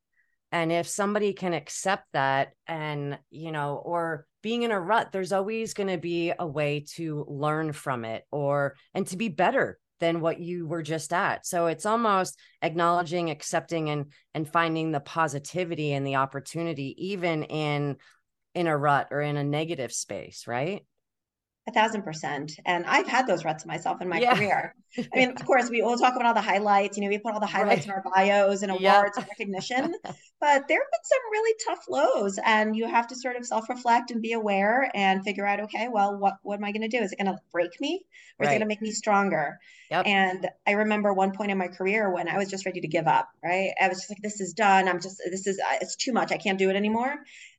And 0.50 0.70
if 0.70 0.86
somebody 0.86 1.32
can 1.32 1.54
accept 1.54 2.06
that 2.12 2.52
and, 2.66 3.18
you 3.30 3.52
know, 3.52 3.76
or 3.76 4.26
being 4.42 4.64
in 4.64 4.72
a 4.72 4.80
rut, 4.80 5.12
there's 5.12 5.32
always 5.32 5.74
going 5.74 5.88
to 5.88 5.96
be 5.96 6.32
a 6.36 6.46
way 6.46 6.84
to 6.96 7.24
learn 7.28 7.72
from 7.72 8.04
it 8.04 8.24
or, 8.30 8.74
and 8.92 9.06
to 9.06 9.16
be 9.16 9.28
better 9.28 9.78
than 10.02 10.20
what 10.20 10.40
you 10.40 10.66
were 10.66 10.82
just 10.82 11.12
at. 11.12 11.46
So 11.46 11.66
it's 11.66 11.86
almost 11.86 12.36
acknowledging, 12.60 13.30
accepting 13.30 13.88
and 13.88 14.06
and 14.34 14.48
finding 14.48 14.90
the 14.90 14.98
positivity 14.98 15.92
and 15.92 16.04
the 16.04 16.16
opportunity 16.16 16.96
even 16.98 17.44
in 17.44 17.96
in 18.52 18.66
a 18.66 18.76
rut 18.76 19.08
or 19.12 19.20
in 19.20 19.36
a 19.36 19.44
negative 19.44 19.92
space, 19.92 20.48
right? 20.48 20.84
A 21.68 21.72
thousand 21.72 22.02
percent. 22.02 22.58
And 22.66 22.84
I've 22.86 23.06
had 23.06 23.28
those 23.28 23.44
ruts 23.44 23.64
myself 23.64 24.02
in 24.02 24.08
my 24.08 24.18
yeah. 24.18 24.34
career. 24.34 24.74
I 24.98 25.16
mean, 25.16 25.30
of 25.30 25.44
course, 25.46 25.70
we 25.70 25.80
all 25.80 25.96
talk 25.96 26.16
about 26.16 26.26
all 26.26 26.34
the 26.34 26.40
highlights. 26.40 26.96
You 26.96 27.04
know, 27.04 27.08
we 27.08 27.18
put 27.18 27.34
all 27.34 27.40
the 27.40 27.46
highlights 27.46 27.86
right. 27.86 27.96
in 27.96 28.02
our 28.02 28.02
bios 28.02 28.62
and 28.62 28.72
awards 28.72 28.82
yep. 28.82 29.16
and 29.16 29.26
recognition, 29.28 29.94
but 30.40 30.68
there 30.68 30.78
have 30.78 30.90
been 30.90 31.04
some 31.04 31.30
really 31.30 31.54
tough 31.66 31.84
lows, 31.88 32.38
and 32.44 32.74
you 32.74 32.88
have 32.88 33.06
to 33.08 33.14
sort 33.14 33.36
of 33.36 33.46
self-reflect 33.46 34.10
and 34.10 34.20
be 34.20 34.32
aware 34.32 34.90
and 34.92 35.22
figure 35.22 35.46
out, 35.46 35.60
okay, 35.60 35.86
well, 35.88 36.18
what 36.18 36.34
what 36.42 36.58
am 36.58 36.64
I 36.64 36.72
going 36.72 36.82
to 36.82 36.88
do? 36.88 37.02
Is 37.02 37.12
it 37.12 37.22
going 37.22 37.32
to 37.32 37.40
break 37.52 37.80
me, 37.80 38.04
or 38.40 38.44
right. 38.44 38.50
is 38.50 38.56
it 38.56 38.58
going 38.58 38.60
to 38.60 38.66
make 38.66 38.82
me 38.82 38.90
stronger? 38.90 39.60
Yep. 39.92 40.06
And 40.06 40.48
I 40.66 40.72
remember 40.72 41.12
one 41.12 41.32
point 41.32 41.52
in 41.52 41.58
my 41.58 41.68
career 41.68 42.12
when 42.12 42.28
I 42.28 42.38
was 42.38 42.50
just 42.50 42.66
ready 42.66 42.80
to 42.80 42.88
give 42.88 43.06
up. 43.06 43.28
Right, 43.42 43.70
I 43.80 43.86
was 43.86 43.98
just 43.98 44.10
like, 44.10 44.20
this 44.20 44.40
is 44.40 44.52
done. 44.52 44.88
I'm 44.88 45.00
just, 45.00 45.22
this 45.30 45.46
is, 45.46 45.60
uh, 45.60 45.76
it's 45.80 45.94
too 45.94 46.12
much. 46.12 46.32
I 46.32 46.38
can't 46.38 46.58
do 46.58 46.70
it 46.70 46.76
anymore. 46.76 47.14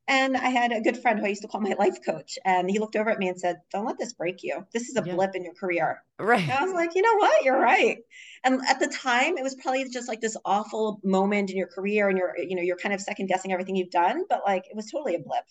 And 0.07 0.35
I 0.35 0.49
had 0.49 0.73
a 0.73 0.81
good 0.81 0.97
friend 0.97 1.17
who 1.17 1.25
I 1.25 1.29
used 1.29 1.43
to 1.43 1.47
call 1.47 1.61
my 1.61 1.75
life 1.79 1.97
coach, 2.05 2.37
and 2.43 2.69
he 2.69 2.77
looked 2.77 2.97
over 2.97 3.09
at 3.09 3.19
me 3.19 3.29
and 3.29 3.39
said, 3.39 3.61
"Don't 3.71 3.85
let 3.85 3.97
this 3.97 4.13
break 4.13 4.43
you. 4.43 4.65
This 4.73 4.89
is 4.89 4.97
a 4.97 5.03
yeah. 5.05 5.15
blip 5.15 5.33
in 5.33 5.45
your 5.45 5.53
career." 5.53 6.03
Right. 6.19 6.43
And 6.43 6.51
I 6.51 6.63
was 6.63 6.73
like, 6.73 6.93
"You 6.93 7.01
know 7.01 7.15
what? 7.19 7.45
You're 7.45 7.59
right." 7.59 7.97
And 8.43 8.61
at 8.67 8.79
the 8.79 8.87
time, 8.87 9.37
it 9.37 9.43
was 9.43 9.55
probably 9.55 9.87
just 9.89 10.09
like 10.09 10.19
this 10.19 10.35
awful 10.43 10.99
moment 11.05 11.51
in 11.51 11.57
your 11.57 11.67
career, 11.67 12.09
and 12.09 12.17
you're, 12.17 12.35
you 12.37 12.55
know, 12.55 12.61
you're 12.61 12.75
kind 12.75 12.93
of 12.93 12.99
second 12.99 13.27
guessing 13.27 13.53
everything 13.53 13.77
you've 13.77 13.91
done. 13.91 14.25
But 14.27 14.41
like, 14.45 14.65
it 14.69 14.75
was 14.75 14.91
totally 14.91 15.15
a 15.15 15.19
blip, 15.19 15.45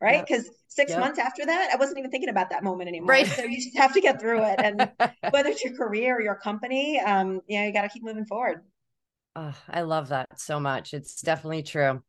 right? 0.00 0.26
Because 0.26 0.46
yep. 0.46 0.54
six 0.66 0.90
yep. 0.90 1.00
months 1.00 1.20
after 1.20 1.46
that, 1.46 1.70
I 1.72 1.76
wasn't 1.76 1.98
even 1.98 2.10
thinking 2.10 2.30
about 2.30 2.50
that 2.50 2.64
moment 2.64 2.88
anymore. 2.88 3.08
Right. 3.08 3.26
So 3.28 3.44
you 3.44 3.56
just 3.56 3.78
have 3.78 3.92
to 3.94 4.00
get 4.00 4.20
through 4.20 4.42
it, 4.42 4.58
and 4.58 4.90
whether 5.30 5.50
it's 5.50 5.62
your 5.62 5.76
career 5.76 6.16
or 6.16 6.22
your 6.22 6.36
company, 6.36 6.98
um, 6.98 7.40
you 7.46 7.60
know, 7.60 7.66
you 7.66 7.72
got 7.72 7.82
to 7.82 7.88
keep 7.88 8.02
moving 8.02 8.26
forward. 8.26 8.62
Oh, 9.36 9.54
I 9.68 9.82
love 9.82 10.08
that 10.08 10.40
so 10.40 10.58
much. 10.58 10.92
It's 10.92 11.22
definitely 11.22 11.62
true. 11.62 12.02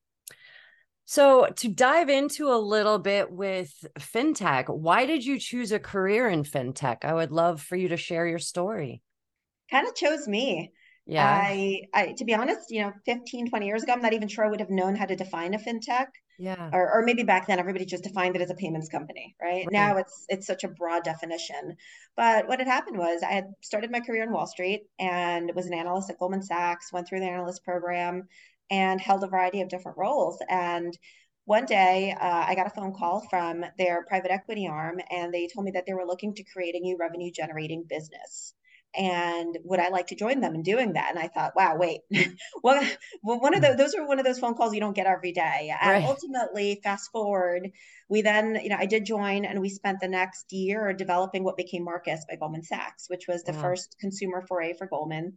So, 1.05 1.47
to 1.57 1.67
dive 1.67 2.09
into 2.09 2.47
a 2.47 2.55
little 2.55 2.97
bit 2.97 3.31
with 3.31 3.85
fintech, 3.99 4.69
why 4.69 5.05
did 5.05 5.25
you 5.25 5.37
choose 5.37 5.71
a 5.71 5.79
career 5.79 6.29
in 6.29 6.43
fintech? 6.43 7.03
I 7.03 7.13
would 7.13 7.31
love 7.31 7.61
for 7.61 7.75
you 7.75 7.89
to 7.89 7.97
share 7.97 8.25
your 8.25 8.39
story. 8.39 9.01
Kind 9.69 9.87
of 9.87 9.95
chose 9.95 10.27
me. 10.27 10.71
Yeah. 11.05 11.25
I, 11.25 11.81
I, 11.93 12.13
to 12.13 12.23
be 12.23 12.33
honest, 12.33 12.71
you 12.71 12.81
know, 12.81 12.93
15, 13.05 13.49
20 13.49 13.65
years 13.65 13.83
ago, 13.83 13.91
I'm 13.91 14.01
not 14.01 14.13
even 14.13 14.29
sure 14.29 14.45
I 14.45 14.47
would 14.47 14.61
have 14.61 14.69
known 14.69 14.95
how 14.95 15.05
to 15.05 15.15
define 15.15 15.53
a 15.53 15.59
fintech. 15.59 16.07
Yeah. 16.39 16.69
Or, 16.71 16.91
or 16.91 17.03
maybe 17.03 17.23
back 17.23 17.47
then 17.47 17.59
everybody 17.59 17.85
just 17.85 18.03
defined 18.03 18.35
it 18.35 18.41
as 18.41 18.49
a 18.49 18.55
payments 18.55 18.89
company, 18.89 19.35
right? 19.41 19.65
right? 19.65 19.67
Now 19.71 19.97
it's 19.97 20.25
it's 20.29 20.47
such 20.47 20.63
a 20.63 20.67
broad 20.67 21.03
definition. 21.03 21.75
But 22.15 22.47
what 22.47 22.59
had 22.59 22.67
happened 22.67 22.97
was 22.97 23.21
I 23.21 23.33
had 23.33 23.45
started 23.61 23.91
my 23.91 23.99
career 23.99 24.23
in 24.23 24.31
Wall 24.31 24.47
Street 24.47 24.83
and 24.97 25.51
was 25.55 25.67
an 25.67 25.73
analyst 25.73 26.09
at 26.09 26.17
Goldman 26.17 26.41
Sachs, 26.41 26.91
went 26.91 27.07
through 27.07 27.19
the 27.19 27.27
analyst 27.27 27.63
program, 27.63 28.27
and 28.69 28.99
held 29.01 29.23
a 29.23 29.27
variety 29.27 29.61
of 29.61 29.69
different 29.69 29.97
roles. 29.97 30.39
And 30.49 30.97
one 31.45 31.65
day 31.65 32.15
uh, 32.19 32.45
I 32.47 32.55
got 32.55 32.67
a 32.67 32.69
phone 32.69 32.93
call 32.93 33.21
from 33.29 33.65
their 33.77 34.05
private 34.05 34.31
equity 34.31 34.67
arm, 34.67 34.99
and 35.11 35.33
they 35.33 35.47
told 35.53 35.65
me 35.65 35.71
that 35.71 35.85
they 35.85 35.93
were 35.93 36.05
looking 36.05 36.33
to 36.35 36.43
create 36.43 36.75
a 36.75 36.79
new 36.79 36.97
revenue 36.99 37.31
generating 37.31 37.83
business. 37.87 38.53
and 38.95 39.57
would 39.63 39.79
I 39.79 39.89
like 39.89 40.07
to 40.07 40.15
join 40.15 40.39
them 40.39 40.53
in 40.55 40.61
doing 40.61 40.93
that? 40.93 41.09
And 41.09 41.17
I 41.17 41.27
thought, 41.27 41.55
wow, 41.55 41.75
wait, 41.77 42.01
well, 42.63 42.83
one 43.23 43.55
of 43.55 43.61
the, 43.61 43.73
those 43.75 43.95
are 43.95 44.07
one 44.07 44.19
of 44.19 44.25
those 44.25 44.39
phone 44.39 44.53
calls 44.55 44.73
you 44.73 44.79
don't 44.79 44.95
get 44.95 45.07
every 45.07 45.31
day. 45.31 45.73
And 45.81 46.05
ultimately, 46.05 46.79
fast 46.83 47.09
forward, 47.11 47.71
we 48.07 48.21
then, 48.21 48.59
you 48.61 48.69
know, 48.69 48.77
I 48.77 48.85
did 48.85 49.05
join 49.05 49.45
and 49.45 49.61
we 49.61 49.69
spent 49.69 49.99
the 49.99 50.07
next 50.07 50.51
year 50.51 50.93
developing 50.93 51.43
what 51.43 51.57
became 51.57 51.83
Marcus 51.83 52.25
by 52.29 52.35
Goldman 52.35 52.63
Sachs, 52.63 53.09
which 53.09 53.27
was 53.27 53.43
the 53.43 53.53
wow. 53.53 53.61
first 53.61 53.95
consumer 53.99 54.43
foray 54.47 54.73
for 54.73 54.87
Goldman. 54.87 55.33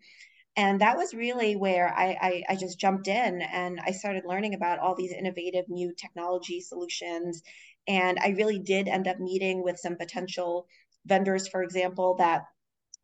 And 0.56 0.80
that 0.80 0.96
was 0.96 1.14
really 1.14 1.54
where 1.54 1.92
I, 1.94 2.16
I, 2.20 2.42
I 2.50 2.56
just 2.56 2.80
jumped 2.80 3.08
in 3.08 3.42
and 3.42 3.78
I 3.84 3.90
started 3.92 4.24
learning 4.26 4.54
about 4.54 4.78
all 4.78 4.94
these 4.94 5.12
innovative 5.12 5.68
new 5.68 5.92
technology 5.94 6.60
solutions. 6.60 7.42
And 7.86 8.18
I 8.18 8.28
really 8.30 8.58
did 8.58 8.88
end 8.88 9.06
up 9.06 9.20
meeting 9.20 9.62
with 9.62 9.78
some 9.78 9.96
potential 9.96 10.66
vendors, 11.04 11.46
for 11.46 11.62
example, 11.62 12.16
that 12.18 12.44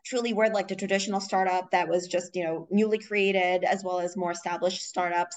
truly 0.05 0.33
were 0.33 0.49
like 0.49 0.69
the 0.69 0.77
traditional 0.77 1.21
startup 1.21 1.71
that 1.71 1.89
was 1.89 2.09
just 2.09 2.35
you 2.35 2.45
know 2.45 2.67
newly 2.71 2.99
created 2.99 3.65
as 3.65 3.85
well 3.85 4.01
as 4.01 4.17
more 4.17 4.33
established 4.33 4.83
startups 4.83 5.37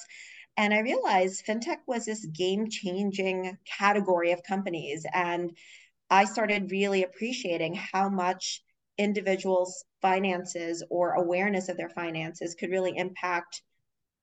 and 0.58 0.74
i 0.74 0.80
realized 0.80 1.46
fintech 1.46 1.78
was 1.88 2.06
this 2.06 2.26
game 2.28 2.70
changing 2.70 3.58
category 3.66 4.32
of 4.32 4.42
companies 4.44 5.06
and 5.14 5.56
i 6.10 6.26
started 6.26 6.72
really 6.72 7.04
appreciating 7.04 7.76
how 7.76 8.10
much 8.10 8.64
individuals 8.98 9.84
finances 10.06 10.84
or 10.92 11.14
awareness 11.14 11.68
of 11.68 11.78
their 11.78 11.90
finances 11.90 12.54
could 12.54 12.70
really 12.70 12.96
impact 12.96 13.62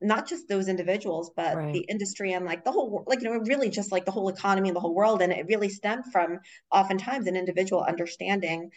not 0.01 0.29
just 0.29 0.49
those 0.49 0.69
individuals 0.69 1.33
but 1.37 1.57
right. 1.57 1.73
the 1.73 1.87
industry 1.89 2.33
and 2.33 2.45
like 2.45 2.65
the 2.65 2.71
whole 2.71 3.05
like 3.09 3.21
you 3.21 3.29
know 3.29 3.39
really 3.47 3.69
just 3.69 3.91
like 3.91 4.05
the 4.05 4.11
whole 4.17 4.29
economy 4.29 4.69
and 4.69 4.77
the 4.77 4.81
whole 4.81 4.95
world 4.95 5.23
and 5.23 5.33
it 5.33 5.47
really 5.49 5.69
stemmed 5.69 6.05
from 6.13 6.39
oftentimes 6.71 7.27
an 7.27 7.37
individual 7.37 7.83
understanding 7.83 8.71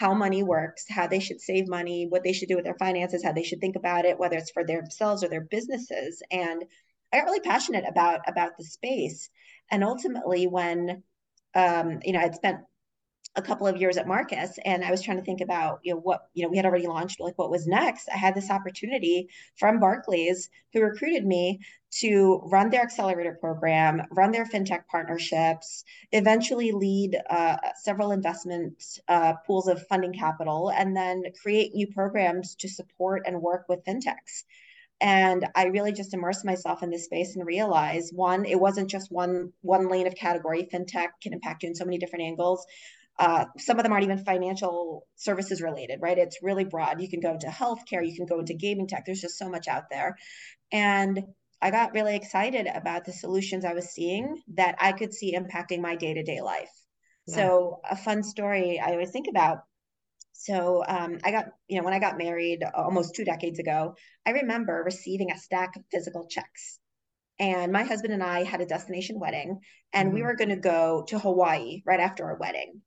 how 0.00 0.14
money 0.14 0.42
works, 0.42 0.86
how 0.88 1.06
they 1.06 1.20
should 1.20 1.40
save 1.42 1.68
money, 1.68 2.06
what 2.08 2.24
they 2.24 2.32
should 2.32 2.48
do 2.48 2.56
with 2.56 2.64
their 2.64 2.78
finances, 2.78 3.22
how 3.22 3.32
they 3.32 3.42
should 3.42 3.60
think 3.60 3.76
about 3.76 4.06
it, 4.06 4.18
whether 4.18 4.38
it's 4.38 4.50
for 4.50 4.64
themselves 4.64 5.22
or 5.22 5.28
their 5.28 5.42
businesses. 5.42 6.22
And 6.30 6.64
I 7.12 7.18
got 7.18 7.26
really 7.26 7.40
passionate 7.40 7.84
about 7.86 8.20
about 8.26 8.52
the 8.56 8.64
space. 8.64 9.28
And 9.70 9.84
ultimately, 9.84 10.46
when 10.46 11.02
um, 11.54 11.98
you 12.04 12.12
know, 12.12 12.20
I'd 12.20 12.34
spent 12.34 12.60
a 13.36 13.42
couple 13.42 13.66
of 13.66 13.76
years 13.76 13.96
at 13.96 14.08
Marcus 14.08 14.58
and 14.64 14.84
I 14.84 14.90
was 14.90 15.02
trying 15.02 15.18
to 15.18 15.22
think 15.22 15.40
about, 15.40 15.78
you 15.84 15.94
know, 15.94 16.00
what, 16.00 16.22
you 16.34 16.42
know, 16.42 16.48
we 16.48 16.56
had 16.56 16.66
already 16.66 16.88
launched 16.88 17.20
like 17.20 17.38
what 17.38 17.50
was 17.50 17.66
next. 17.66 18.08
I 18.12 18.16
had 18.16 18.34
this 18.34 18.50
opportunity 18.50 19.28
from 19.56 19.78
Barclays 19.78 20.50
who 20.72 20.82
recruited 20.82 21.24
me 21.24 21.60
to 22.00 22.40
run 22.44 22.70
their 22.70 22.82
accelerator 22.82 23.36
program, 23.40 24.02
run 24.10 24.32
their 24.32 24.44
fintech 24.44 24.86
partnerships, 24.90 25.84
eventually 26.10 26.72
lead 26.72 27.16
uh, 27.28 27.56
several 27.80 28.10
investment 28.10 28.98
uh, 29.06 29.34
pools 29.46 29.68
of 29.68 29.86
funding 29.86 30.12
capital, 30.12 30.70
and 30.70 30.96
then 30.96 31.22
create 31.40 31.74
new 31.74 31.86
programs 31.86 32.56
to 32.56 32.68
support 32.68 33.22
and 33.26 33.40
work 33.40 33.66
with 33.68 33.84
fintechs. 33.84 34.44
And 35.00 35.48
I 35.54 35.64
really 35.64 35.92
just 35.92 36.14
immersed 36.14 36.44
myself 36.44 36.82
in 36.82 36.90
this 36.90 37.06
space 37.06 37.34
and 37.34 37.46
realized 37.46 38.14
one, 38.14 38.44
it 38.44 38.60
wasn't 38.60 38.90
just 38.90 39.10
one 39.10 39.52
one 39.62 39.88
lane 39.88 40.06
of 40.06 40.14
category. 40.14 40.68
Fintech 40.70 41.08
can 41.22 41.32
impact 41.32 41.62
you 41.62 41.70
in 41.70 41.74
so 41.74 41.84
many 41.84 41.96
different 41.96 42.24
angles. 42.24 42.66
Uh, 43.20 43.44
some 43.58 43.78
of 43.78 43.82
them 43.82 43.92
aren't 43.92 44.04
even 44.04 44.24
financial 44.24 45.06
services 45.16 45.60
related, 45.60 46.00
right? 46.00 46.16
It's 46.16 46.42
really 46.42 46.64
broad. 46.64 47.02
You 47.02 47.08
can 47.10 47.20
go 47.20 47.32
into 47.32 47.48
healthcare, 47.48 48.04
you 48.04 48.16
can 48.16 48.24
go 48.24 48.40
into 48.40 48.54
gaming 48.54 48.88
tech. 48.88 49.04
There's 49.04 49.20
just 49.20 49.36
so 49.36 49.50
much 49.50 49.68
out 49.68 49.84
there. 49.90 50.16
And 50.72 51.22
I 51.60 51.70
got 51.70 51.92
really 51.92 52.16
excited 52.16 52.66
about 52.66 53.04
the 53.04 53.12
solutions 53.12 53.66
I 53.66 53.74
was 53.74 53.90
seeing 53.90 54.40
that 54.54 54.76
I 54.80 54.92
could 54.92 55.12
see 55.12 55.36
impacting 55.36 55.82
my 55.82 55.96
day 55.96 56.14
to 56.14 56.22
day 56.22 56.40
life. 56.40 56.70
Yeah. 57.26 57.34
So, 57.34 57.80
a 57.88 57.94
fun 57.94 58.22
story 58.22 58.80
I 58.80 58.92
always 58.92 59.10
think 59.10 59.26
about. 59.28 59.58
So, 60.32 60.82
um, 60.88 61.18
I 61.22 61.30
got, 61.30 61.48
you 61.68 61.76
know, 61.76 61.84
when 61.84 61.92
I 61.92 61.98
got 61.98 62.16
married 62.16 62.64
almost 62.74 63.14
two 63.14 63.26
decades 63.26 63.58
ago, 63.58 63.96
I 64.24 64.30
remember 64.30 64.82
receiving 64.82 65.30
a 65.30 65.38
stack 65.38 65.76
of 65.76 65.82
physical 65.92 66.26
checks. 66.26 66.78
And 67.38 67.70
my 67.70 67.82
husband 67.82 68.14
and 68.14 68.22
I 68.22 68.44
had 68.44 68.62
a 68.62 68.66
destination 68.66 69.20
wedding, 69.20 69.60
and 69.92 70.08
mm-hmm. 70.08 70.14
we 70.14 70.22
were 70.22 70.36
going 70.36 70.50
to 70.50 70.56
go 70.56 71.04
to 71.08 71.18
Hawaii 71.18 71.82
right 71.84 72.00
after 72.00 72.24
our 72.24 72.38
wedding. 72.38 72.80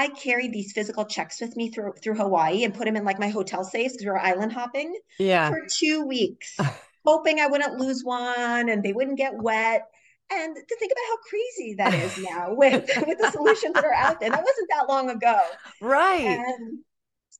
I 0.00 0.08
carried 0.08 0.54
these 0.54 0.72
physical 0.72 1.04
checks 1.04 1.42
with 1.42 1.56
me 1.56 1.68
through 1.68 1.92
through 2.02 2.14
Hawaii 2.14 2.64
and 2.64 2.72
put 2.72 2.86
them 2.86 2.96
in 2.96 3.04
like 3.04 3.18
my 3.18 3.28
hotel 3.28 3.64
safes 3.64 3.92
because 3.92 4.06
we 4.06 4.10
were 4.10 4.18
island 4.18 4.50
hopping 4.50 4.98
yeah. 5.18 5.50
for 5.50 5.66
two 5.70 6.06
weeks, 6.06 6.56
hoping 7.04 7.38
I 7.38 7.46
wouldn't 7.48 7.78
lose 7.78 8.02
one 8.02 8.70
and 8.70 8.82
they 8.82 8.94
wouldn't 8.94 9.18
get 9.18 9.34
wet. 9.36 9.86
And 10.32 10.56
to 10.56 10.76
think 10.78 10.92
about 10.92 11.02
how 11.08 11.16
crazy 11.28 11.74
that 11.74 11.92
is 11.92 12.16
now 12.30 12.54
with 12.54 12.88
with 13.06 13.18
the 13.18 13.30
solutions 13.30 13.74
that 13.74 13.84
are 13.84 13.92
out 13.92 14.20
there. 14.20 14.30
That 14.30 14.42
wasn't 14.42 14.70
that 14.70 14.88
long 14.88 15.10
ago. 15.10 15.38
Right. 15.82 16.22
And 16.22 16.78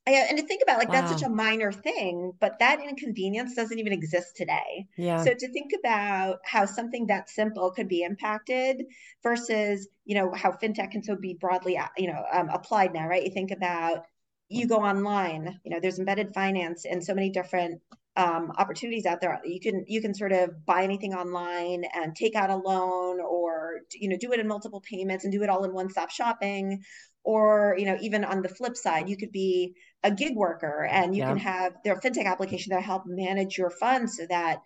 and 0.06 0.38
to 0.38 0.44
think 0.44 0.62
about 0.62 0.78
like 0.78 0.88
wow. 0.88 0.94
that's 0.94 1.12
such 1.12 1.22
a 1.22 1.28
minor 1.28 1.72
thing, 1.72 2.32
but 2.40 2.58
that 2.58 2.80
inconvenience 2.80 3.54
doesn't 3.54 3.78
even 3.78 3.92
exist 3.92 4.36
today. 4.36 4.86
Yeah. 4.96 5.22
So 5.22 5.32
to 5.34 5.52
think 5.52 5.72
about 5.78 6.38
how 6.44 6.64
something 6.64 7.06
that 7.08 7.28
simple 7.28 7.70
could 7.70 7.88
be 7.88 8.02
impacted 8.02 8.82
versus 9.22 9.88
you 10.04 10.14
know 10.14 10.32
how 10.34 10.52
fintech 10.52 10.90
can 10.90 11.02
so 11.02 11.16
be 11.16 11.34
broadly 11.34 11.76
uh, 11.76 11.86
you 11.96 12.08
know 12.08 12.24
um, 12.32 12.48
applied 12.48 12.92
now, 12.94 13.06
right? 13.06 13.24
You 13.24 13.30
think 13.30 13.50
about 13.50 14.04
you 14.48 14.66
go 14.66 14.78
online, 14.78 15.60
you 15.64 15.70
know, 15.70 15.78
there's 15.80 16.00
embedded 16.00 16.34
finance 16.34 16.84
and 16.84 17.04
so 17.04 17.14
many 17.14 17.30
different 17.30 17.80
um, 18.16 18.50
opportunities 18.58 19.06
out 19.06 19.20
there. 19.20 19.40
You 19.44 19.60
can 19.60 19.84
you 19.86 20.00
can 20.00 20.14
sort 20.14 20.32
of 20.32 20.66
buy 20.66 20.82
anything 20.82 21.14
online 21.14 21.84
and 21.94 22.16
take 22.16 22.34
out 22.34 22.50
a 22.50 22.56
loan, 22.56 23.20
or 23.20 23.82
you 23.92 24.08
know, 24.08 24.16
do 24.16 24.32
it 24.32 24.40
in 24.40 24.48
multiple 24.48 24.80
payments 24.80 25.24
and 25.24 25.32
do 25.32 25.42
it 25.42 25.50
all 25.50 25.64
in 25.64 25.72
one 25.72 25.90
stop 25.90 26.10
shopping 26.10 26.82
or 27.22 27.76
you 27.78 27.84
know 27.84 27.96
even 28.00 28.24
on 28.24 28.42
the 28.42 28.48
flip 28.48 28.76
side 28.76 29.08
you 29.08 29.16
could 29.16 29.32
be 29.32 29.74
a 30.02 30.10
gig 30.10 30.34
worker 30.34 30.88
and 30.90 31.14
you 31.14 31.22
yeah. 31.22 31.28
can 31.28 31.38
have 31.38 31.74
their 31.84 31.96
fintech 31.96 32.24
application 32.24 32.70
that 32.70 32.82
help 32.82 33.02
manage 33.06 33.58
your 33.58 33.70
funds 33.70 34.16
so 34.16 34.26
that 34.28 34.62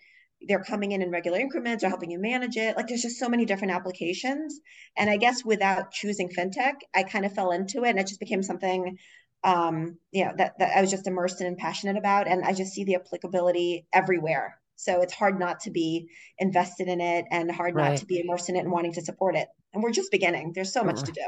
they're 0.46 0.62
coming 0.62 0.92
in 0.92 1.02
in 1.02 1.10
regular 1.10 1.38
increments 1.38 1.82
or 1.82 1.88
helping 1.88 2.10
you 2.10 2.18
manage 2.18 2.56
it. 2.56 2.76
Like 2.76 2.88
there's 2.88 3.02
just 3.02 3.18
so 3.18 3.28
many 3.28 3.44
different 3.44 3.72
applications. 3.72 4.60
And 4.96 5.10
i 5.10 5.16
guess 5.16 5.44
without 5.44 5.90
choosing 5.90 6.28
fintech 6.28 6.74
i 6.94 7.02
kind 7.02 7.24
of 7.24 7.32
fell 7.32 7.50
into 7.50 7.84
it 7.84 7.90
and 7.90 7.98
it 7.98 8.06
just 8.06 8.20
became 8.20 8.42
something 8.42 8.98
um 9.42 9.98
you 10.10 10.24
know 10.24 10.32
that, 10.38 10.58
that 10.58 10.76
i 10.76 10.80
was 10.80 10.90
just 10.90 11.06
immersed 11.06 11.40
in 11.40 11.46
and 11.46 11.58
passionate 11.58 11.96
about. 11.96 12.28
And 12.28 12.44
i 12.44 12.52
just 12.52 12.72
see 12.72 12.84
the 12.84 12.96
applicability 12.96 13.86
everywhere. 13.92 14.58
So 14.76 15.02
it's 15.02 15.14
hard 15.14 15.38
not 15.38 15.60
to 15.60 15.70
be 15.70 16.08
invested 16.38 16.88
in 16.88 17.00
it 17.00 17.24
and 17.30 17.50
hard 17.50 17.74
right. 17.74 17.90
not 17.90 17.98
to 17.98 18.06
be 18.06 18.20
immersed 18.20 18.48
in 18.48 18.56
it 18.56 18.60
and 18.60 18.72
wanting 18.72 18.92
to 18.94 19.02
support 19.02 19.36
it. 19.36 19.48
And 19.72 19.82
we're 19.82 19.92
just 19.92 20.10
beginning. 20.10 20.52
There's 20.52 20.72
so 20.72 20.82
much 20.82 21.02
to 21.04 21.12
do. 21.12 21.22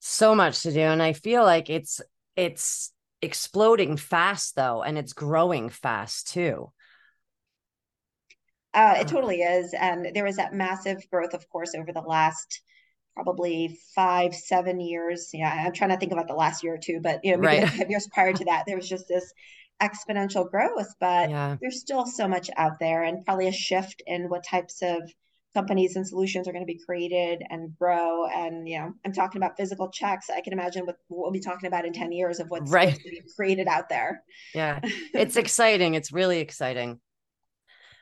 So 0.00 0.34
much 0.34 0.62
to 0.62 0.72
do. 0.72 0.80
And 0.80 1.02
i 1.02 1.12
feel 1.12 1.44
like 1.44 1.70
it's 1.70 2.00
it's 2.36 2.92
exploding 3.22 3.96
fast 3.96 4.56
though 4.56 4.82
and 4.82 4.96
it's 4.96 5.12
growing 5.12 5.68
fast 5.68 6.28
too 6.28 6.72
uh, 8.72 8.94
it 9.00 9.08
totally 9.08 9.42
is 9.42 9.74
and 9.74 10.14
there 10.14 10.24
was 10.24 10.36
that 10.36 10.54
massive 10.54 11.02
growth 11.10 11.34
of 11.34 11.48
course 11.50 11.74
over 11.74 11.92
the 11.92 12.00
last 12.00 12.62
probably 13.14 13.78
five 13.94 14.34
seven 14.34 14.80
years 14.80 15.30
yeah 15.34 15.64
i'm 15.66 15.72
trying 15.72 15.90
to 15.90 15.96
think 15.96 16.12
about 16.12 16.28
the 16.28 16.34
last 16.34 16.62
year 16.62 16.74
or 16.74 16.78
two 16.78 17.00
but 17.02 17.20
you 17.24 17.32
know 17.32 17.38
maybe 17.38 17.64
right. 17.64 17.72
five 17.72 17.90
years 17.90 18.08
prior 18.12 18.32
to 18.32 18.44
that 18.44 18.64
there 18.66 18.76
was 18.76 18.88
just 18.88 19.08
this 19.08 19.32
exponential 19.82 20.48
growth 20.48 20.94
but 21.00 21.28
yeah. 21.28 21.56
there's 21.60 21.80
still 21.80 22.06
so 22.06 22.28
much 22.28 22.48
out 22.56 22.78
there 22.78 23.02
and 23.02 23.24
probably 23.24 23.48
a 23.48 23.52
shift 23.52 24.02
in 24.06 24.28
what 24.28 24.44
types 24.44 24.82
of 24.82 25.02
companies 25.54 25.96
and 25.96 26.06
solutions 26.06 26.46
are 26.46 26.52
going 26.52 26.64
to 26.64 26.72
be 26.72 26.80
created 26.84 27.42
and 27.50 27.76
grow. 27.78 28.26
And 28.26 28.68
you 28.68 28.78
know, 28.78 28.92
I'm 29.04 29.12
talking 29.12 29.40
about 29.40 29.56
physical 29.56 29.90
checks. 29.90 30.30
I 30.30 30.40
can 30.40 30.52
imagine 30.52 30.86
what 30.86 30.96
we'll 31.08 31.30
be 31.30 31.40
talking 31.40 31.66
about 31.66 31.84
in 31.84 31.92
10 31.92 32.12
years 32.12 32.38
of 32.40 32.48
what's, 32.48 32.70
right. 32.70 32.98
created 33.36 33.66
out 33.66 33.88
there. 33.88 34.22
Yeah. 34.54 34.80
It's 35.12 35.36
exciting. 35.36 35.94
It's 35.94 36.12
really 36.12 36.38
exciting. 36.38 37.00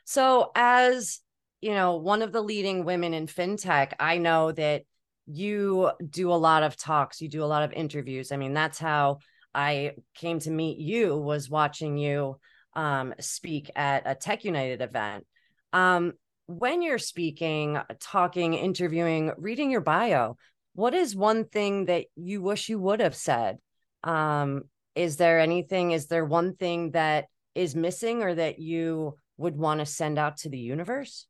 So 0.04 0.50
as 0.54 1.20
you 1.60 1.72
know, 1.72 1.96
one 1.96 2.22
of 2.22 2.32
the 2.32 2.42
leading 2.42 2.84
women 2.84 3.14
in 3.14 3.26
fintech, 3.26 3.92
I 3.98 4.18
know 4.18 4.52
that 4.52 4.82
you 5.26 5.90
do 6.08 6.32
a 6.32 6.34
lot 6.34 6.62
of 6.62 6.76
talks, 6.76 7.20
you 7.20 7.28
do 7.28 7.42
a 7.42 7.46
lot 7.46 7.62
of 7.62 7.72
interviews. 7.72 8.30
I 8.30 8.36
mean, 8.36 8.54
that's 8.54 8.78
how 8.78 9.18
I 9.54 9.92
came 10.14 10.38
to 10.40 10.50
meet 10.50 10.78
you 10.78 11.16
was 11.16 11.50
watching 11.50 11.98
you 11.98 12.38
um, 12.74 13.14
speak 13.20 13.70
at 13.74 14.04
a 14.06 14.14
Tech 14.14 14.44
United 14.44 14.80
event. 14.80 15.26
Um, 15.72 16.12
when 16.48 16.80
you're 16.80 16.98
speaking, 16.98 17.78
talking, 18.00 18.54
interviewing, 18.54 19.32
reading 19.36 19.70
your 19.70 19.82
bio, 19.82 20.36
what 20.74 20.94
is 20.94 21.14
one 21.14 21.44
thing 21.44 21.84
that 21.84 22.06
you 22.16 22.40
wish 22.40 22.70
you 22.70 22.78
would 22.78 23.00
have 23.00 23.14
said? 23.14 23.58
Um, 24.02 24.62
is 24.94 25.18
there 25.18 25.40
anything, 25.40 25.90
is 25.92 26.06
there 26.06 26.24
one 26.24 26.56
thing 26.56 26.92
that 26.92 27.26
is 27.54 27.76
missing 27.76 28.22
or 28.22 28.34
that 28.34 28.58
you 28.58 29.18
would 29.36 29.56
want 29.56 29.80
to 29.80 29.86
send 29.86 30.18
out 30.18 30.38
to 30.38 30.48
the 30.48 30.58
universe? 30.58 31.27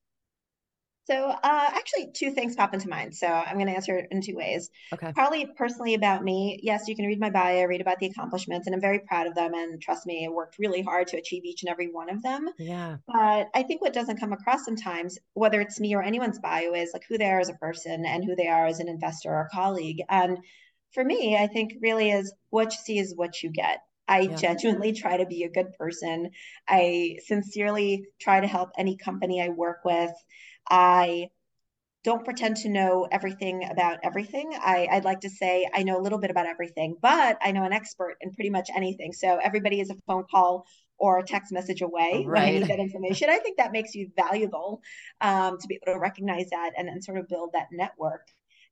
So, 1.08 1.28
uh, 1.28 1.36
actually, 1.42 2.10
two 2.12 2.32
things 2.32 2.54
pop 2.54 2.74
into 2.74 2.88
mind. 2.88 3.14
So, 3.14 3.26
I'm 3.26 3.54
going 3.54 3.66
to 3.66 3.72
answer 3.72 3.96
it 3.96 4.08
in 4.10 4.20
two 4.20 4.36
ways. 4.36 4.70
Okay. 4.92 5.12
Probably 5.12 5.46
personally 5.56 5.94
about 5.94 6.22
me. 6.22 6.60
Yes, 6.62 6.84
you 6.86 6.94
can 6.94 7.06
read 7.06 7.18
my 7.18 7.30
bio, 7.30 7.64
read 7.64 7.80
about 7.80 7.98
the 7.98 8.06
accomplishments, 8.06 8.66
and 8.66 8.74
I'm 8.74 8.80
very 8.80 8.98
proud 8.98 9.26
of 9.26 9.34
them. 9.34 9.54
And 9.54 9.80
trust 9.80 10.06
me, 10.06 10.26
I 10.26 10.28
worked 10.28 10.58
really 10.58 10.82
hard 10.82 11.06
to 11.08 11.16
achieve 11.16 11.44
each 11.44 11.62
and 11.62 11.70
every 11.70 11.88
one 11.88 12.10
of 12.10 12.22
them. 12.22 12.48
Yeah. 12.58 12.98
But 13.06 13.48
I 13.54 13.62
think 13.62 13.80
what 13.80 13.94
doesn't 13.94 14.20
come 14.20 14.34
across 14.34 14.64
sometimes, 14.64 15.18
whether 15.32 15.60
it's 15.62 15.80
me 15.80 15.94
or 15.94 16.02
anyone's 16.02 16.38
bio, 16.40 16.74
is 16.74 16.90
like 16.92 17.04
who 17.08 17.16
they 17.16 17.30
are 17.30 17.40
as 17.40 17.48
a 17.48 17.54
person 17.54 18.04
and 18.04 18.22
who 18.24 18.36
they 18.36 18.48
are 18.48 18.66
as 18.66 18.80
an 18.80 18.88
investor 18.88 19.30
or 19.30 19.48
colleague. 19.50 20.02
And 20.10 20.38
for 20.92 21.04
me, 21.04 21.36
I 21.36 21.46
think 21.46 21.72
really 21.80 22.10
is 22.10 22.34
what 22.50 22.72
you 22.72 22.78
see 22.82 22.98
is 22.98 23.16
what 23.16 23.42
you 23.42 23.50
get. 23.50 23.78
I 24.08 24.20
yeah. 24.20 24.36
genuinely 24.36 24.92
try 24.92 25.18
to 25.18 25.26
be 25.26 25.44
a 25.44 25.50
good 25.50 25.72
person. 25.78 26.30
I 26.66 27.18
sincerely 27.26 28.06
try 28.20 28.40
to 28.40 28.46
help 28.46 28.70
any 28.78 28.96
company 28.96 29.42
I 29.42 29.50
work 29.50 29.80
with. 29.84 30.12
I 30.70 31.28
don't 32.04 32.24
pretend 32.24 32.56
to 32.56 32.68
know 32.68 33.08
everything 33.10 33.68
about 33.70 33.98
everything. 34.02 34.52
I, 34.58 34.88
would 34.92 35.04
like 35.04 35.20
to 35.20 35.30
say 35.30 35.68
I 35.74 35.82
know 35.82 35.98
a 35.98 36.02
little 36.02 36.18
bit 36.18 36.30
about 36.30 36.46
everything, 36.46 36.96
but 37.02 37.36
I 37.42 37.52
know 37.52 37.64
an 37.64 37.72
expert 37.72 38.16
in 38.20 38.32
pretty 38.32 38.50
much 38.50 38.70
anything. 38.74 39.12
So 39.12 39.38
everybody 39.42 39.80
is 39.80 39.90
a 39.90 39.96
phone 40.06 40.24
call 40.30 40.64
or 40.98 41.18
a 41.18 41.24
text 41.24 41.52
message 41.52 41.82
away 41.82 42.24
right. 42.26 42.26
when 42.26 42.42
I 42.42 42.50
need 42.50 42.68
that 42.68 42.78
information. 42.78 43.30
I 43.30 43.38
think 43.38 43.58
that 43.58 43.72
makes 43.72 43.94
you 43.94 44.10
valuable 44.16 44.80
um, 45.20 45.58
to 45.58 45.66
be 45.66 45.78
able 45.82 45.94
to 45.94 46.00
recognize 46.00 46.50
that 46.50 46.72
and, 46.78 46.88
and 46.88 47.02
sort 47.02 47.18
of 47.18 47.28
build 47.28 47.50
that 47.54 47.66
network. 47.72 48.26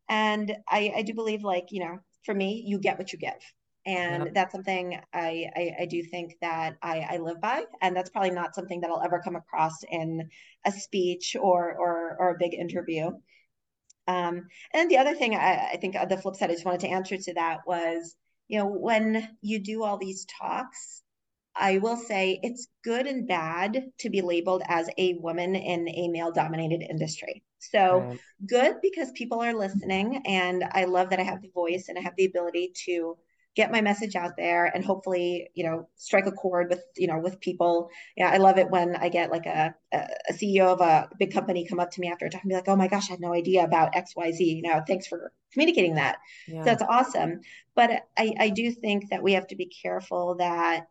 And 0.08 0.56
I, 0.68 0.92
I 0.96 1.02
do 1.02 1.14
believe, 1.14 1.42
like, 1.42 1.66
you 1.70 1.80
know, 1.80 1.98
for 2.24 2.34
me, 2.34 2.62
you 2.66 2.78
get 2.78 2.98
what 2.98 3.12
you 3.12 3.18
give 3.18 3.32
and 3.86 4.24
yep. 4.24 4.34
that's 4.34 4.52
something 4.52 4.98
I, 5.14 5.46
I, 5.54 5.76
I 5.82 5.86
do 5.86 6.02
think 6.02 6.36
that 6.40 6.76
I, 6.82 7.06
I 7.08 7.16
live 7.18 7.40
by, 7.40 7.64
and 7.80 7.96
that's 7.96 8.10
probably 8.10 8.32
not 8.32 8.54
something 8.54 8.80
that 8.80 8.90
I'll 8.90 9.00
ever 9.00 9.22
come 9.22 9.36
across 9.36 9.76
in 9.88 10.28
a 10.64 10.72
speech 10.72 11.36
or 11.40 11.72
or 11.78 12.16
or 12.18 12.30
a 12.30 12.38
big 12.38 12.52
interview. 12.52 13.12
Um, 14.08 14.48
and 14.74 14.90
the 14.90 14.98
other 14.98 15.14
thing 15.14 15.34
I, 15.34 15.70
I 15.72 15.76
think 15.80 15.94
the 16.08 16.16
flip 16.16 16.34
side 16.34 16.50
I 16.50 16.54
just 16.54 16.64
wanted 16.64 16.80
to 16.80 16.88
answer 16.88 17.16
to 17.16 17.34
that 17.34 17.60
was, 17.66 18.16
you 18.48 18.58
know, 18.58 18.66
when 18.66 19.28
you 19.40 19.60
do 19.60 19.84
all 19.84 19.98
these 19.98 20.26
talks, 20.26 21.02
I 21.54 21.78
will 21.78 21.96
say 21.96 22.40
it's 22.42 22.68
good 22.84 23.06
and 23.06 23.26
bad 23.26 23.84
to 24.00 24.10
be 24.10 24.20
labeled 24.20 24.62
as 24.68 24.90
a 24.98 25.14
woman 25.14 25.54
in 25.54 25.88
a 25.88 26.08
male 26.08 26.32
dominated 26.32 26.82
industry. 26.82 27.44
So 27.58 28.00
right. 28.00 28.18
good 28.46 28.76
because 28.82 29.10
people 29.12 29.40
are 29.40 29.54
listening, 29.54 30.22
and 30.26 30.64
I 30.72 30.84
love 30.84 31.10
that 31.10 31.20
I 31.20 31.24
have 31.24 31.40
the 31.40 31.50
voice 31.54 31.86
and 31.88 31.96
I 31.96 32.02
have 32.02 32.14
the 32.16 32.26
ability 32.26 32.72
to 32.84 33.16
get 33.56 33.72
my 33.72 33.80
message 33.80 34.14
out 34.14 34.36
there 34.36 34.66
and 34.66 34.84
hopefully 34.84 35.48
you 35.54 35.64
know 35.64 35.88
strike 35.96 36.26
a 36.26 36.32
chord 36.32 36.68
with 36.70 36.82
you 36.96 37.06
know 37.06 37.18
with 37.18 37.40
people. 37.40 37.90
Yeah 38.16 38.30
i 38.30 38.36
love 38.36 38.58
it 38.58 38.70
when 38.70 38.96
i 38.96 39.08
get 39.08 39.30
like 39.30 39.46
a, 39.46 39.74
a 39.92 40.32
ceo 40.32 40.66
of 40.66 40.80
a 40.80 41.08
big 41.18 41.32
company 41.32 41.66
come 41.66 41.80
up 41.80 41.90
to 41.90 42.00
me 42.00 42.08
after 42.08 42.26
a 42.26 42.30
talk 42.30 42.42
and 42.42 42.50
be 42.50 42.54
like 42.54 42.68
oh 42.68 42.76
my 42.76 42.88
gosh 42.88 43.08
i 43.08 43.14
had 43.14 43.20
no 43.20 43.32
idea 43.32 43.64
about 43.64 43.94
xyz 43.94 44.38
you 44.38 44.62
know 44.62 44.82
thanks 44.86 45.06
for 45.06 45.32
communicating 45.56 45.94
that. 45.94 46.18
Yeah. 46.46 46.60
so 46.60 46.64
that's 46.64 46.82
awesome. 46.82 47.40
But 47.74 48.02
I, 48.18 48.34
I 48.38 48.48
do 48.50 48.70
think 48.70 49.10
that 49.10 49.22
we 49.22 49.32
have 49.32 49.46
to 49.48 49.56
be 49.56 49.66
careful 49.66 50.36
that 50.36 50.86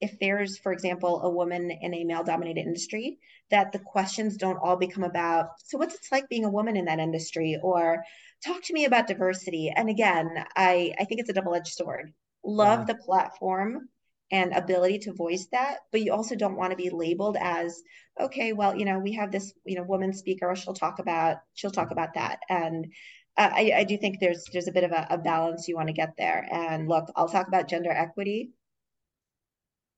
if 0.00 0.16
there's 0.20 0.58
for 0.58 0.72
example 0.72 1.22
a 1.22 1.30
woman 1.30 1.70
in 1.70 1.94
a 1.94 2.04
male 2.04 2.22
dominated 2.22 2.60
industry 2.60 3.18
that 3.50 3.72
the 3.72 3.78
questions 3.78 4.36
don't 4.36 4.58
all 4.58 4.76
become 4.76 5.04
about 5.04 5.48
so 5.64 5.78
what's 5.78 5.94
it 5.94 6.00
like 6.12 6.28
being 6.28 6.44
a 6.44 6.50
woman 6.50 6.76
in 6.76 6.84
that 6.84 6.98
industry? 6.98 7.58
or 7.62 8.04
talk 8.44 8.62
to 8.62 8.72
me 8.72 8.84
about 8.84 9.06
diversity. 9.06 9.72
And 9.74 9.88
again, 9.88 10.44
I, 10.56 10.92
I 10.98 11.04
think 11.04 11.20
it's 11.20 11.30
a 11.30 11.34
double 11.34 11.54
edged 11.54 11.72
sword. 11.72 12.12
Love 12.44 12.80
yeah. 12.80 12.94
the 12.94 12.94
platform 12.96 13.88
and 14.30 14.52
ability 14.52 14.98
to 15.00 15.12
voice 15.12 15.46
that, 15.52 15.78
but 15.92 16.00
you 16.00 16.12
also 16.12 16.34
don't 16.34 16.56
want 16.56 16.72
to 16.72 16.76
be 16.76 16.90
labeled 16.90 17.36
as, 17.40 17.80
okay, 18.20 18.52
well, 18.52 18.76
you 18.76 18.84
know, 18.84 18.98
we 18.98 19.12
have 19.12 19.30
this, 19.30 19.52
you 19.64 19.76
know, 19.76 19.84
woman 19.84 20.12
speaker, 20.12 20.54
she'll 20.56 20.74
talk 20.74 20.98
about, 20.98 21.38
she'll 21.54 21.70
talk 21.70 21.92
about 21.92 22.14
that. 22.14 22.40
And 22.48 22.92
uh, 23.36 23.50
I, 23.52 23.72
I 23.76 23.84
do 23.84 23.96
think 23.96 24.18
there's 24.18 24.44
there's 24.52 24.68
a 24.68 24.72
bit 24.72 24.84
of 24.84 24.92
a, 24.92 25.06
a 25.10 25.18
balance 25.18 25.68
you 25.68 25.76
want 25.76 25.88
to 25.88 25.92
get 25.94 26.14
there. 26.16 26.46
And 26.50 26.88
look, 26.88 27.10
I'll 27.14 27.28
talk 27.28 27.48
about 27.48 27.68
gender 27.68 27.90
equity 27.90 28.50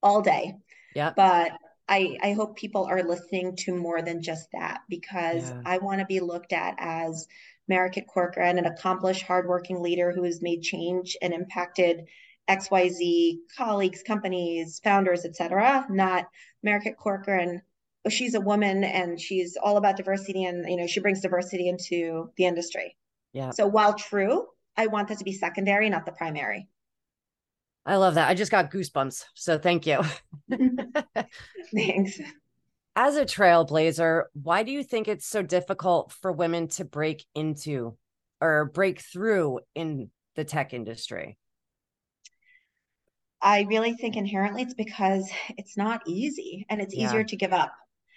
all 0.02 0.20
day. 0.20 0.56
Yeah. 0.94 1.12
But 1.16 1.52
I, 1.88 2.18
I 2.22 2.32
hope 2.32 2.56
people 2.56 2.84
are 2.84 3.02
listening 3.02 3.56
to 3.60 3.74
more 3.74 4.02
than 4.02 4.22
just 4.22 4.48
that 4.52 4.80
because 4.88 5.50
yeah. 5.50 5.62
I 5.64 5.78
want 5.78 6.00
to 6.00 6.06
be 6.06 6.20
looked 6.20 6.52
at 6.52 6.74
as 6.78 7.26
Mariquit 7.70 8.06
Corcoran, 8.06 8.58
an 8.58 8.66
accomplished, 8.66 9.22
hardworking 9.22 9.82
leader 9.82 10.12
who 10.12 10.24
has 10.24 10.42
made 10.42 10.62
change 10.62 11.16
and 11.20 11.32
impacted 11.32 12.06
XYZ 12.48 13.38
colleagues, 13.56 14.02
companies, 14.02 14.80
founders, 14.82 15.24
etc. 15.24 15.86
Not 15.90 16.26
Mariquit 16.66 16.96
Corcoran. 16.96 17.62
She's 18.08 18.34
a 18.34 18.40
woman 18.40 18.84
and 18.84 19.20
she's 19.20 19.56
all 19.62 19.76
about 19.76 19.96
diversity 19.96 20.44
and 20.44 20.68
you 20.68 20.76
know 20.76 20.86
she 20.86 21.00
brings 21.00 21.20
diversity 21.20 21.68
into 21.68 22.30
the 22.36 22.46
industry. 22.46 22.96
Yeah. 23.32 23.50
So 23.50 23.66
while 23.66 23.94
true, 23.94 24.46
I 24.76 24.86
want 24.86 25.08
that 25.08 25.18
to 25.18 25.24
be 25.24 25.32
secondary, 25.32 25.90
not 25.90 26.06
the 26.06 26.12
primary. 26.12 26.68
I 27.84 27.96
love 27.96 28.14
that. 28.14 28.28
I 28.28 28.34
just 28.34 28.50
got 28.50 28.70
goosebumps. 28.70 29.24
So 29.34 29.58
thank 29.58 29.86
you. 29.86 30.02
Thanks. 31.74 32.20
As 33.00 33.14
a 33.14 33.24
trailblazer, 33.24 34.24
why 34.32 34.64
do 34.64 34.72
you 34.72 34.82
think 34.82 35.06
it's 35.06 35.24
so 35.24 35.40
difficult 35.40 36.10
for 36.10 36.32
women 36.32 36.66
to 36.70 36.84
break 36.84 37.24
into 37.32 37.96
or 38.40 38.64
break 38.74 39.00
through 39.00 39.60
in 39.76 40.10
the 40.34 40.42
tech 40.42 40.74
industry? 40.74 41.38
I 43.40 43.66
really 43.68 43.92
think 43.92 44.16
inherently 44.16 44.62
it's 44.62 44.74
because 44.74 45.30
it's 45.56 45.76
not 45.76 46.02
easy 46.08 46.66
and 46.68 46.80
it's 46.80 46.92
yeah. 46.92 47.06
easier 47.06 47.22
to 47.22 47.36
give 47.36 47.52
up. 47.52 47.72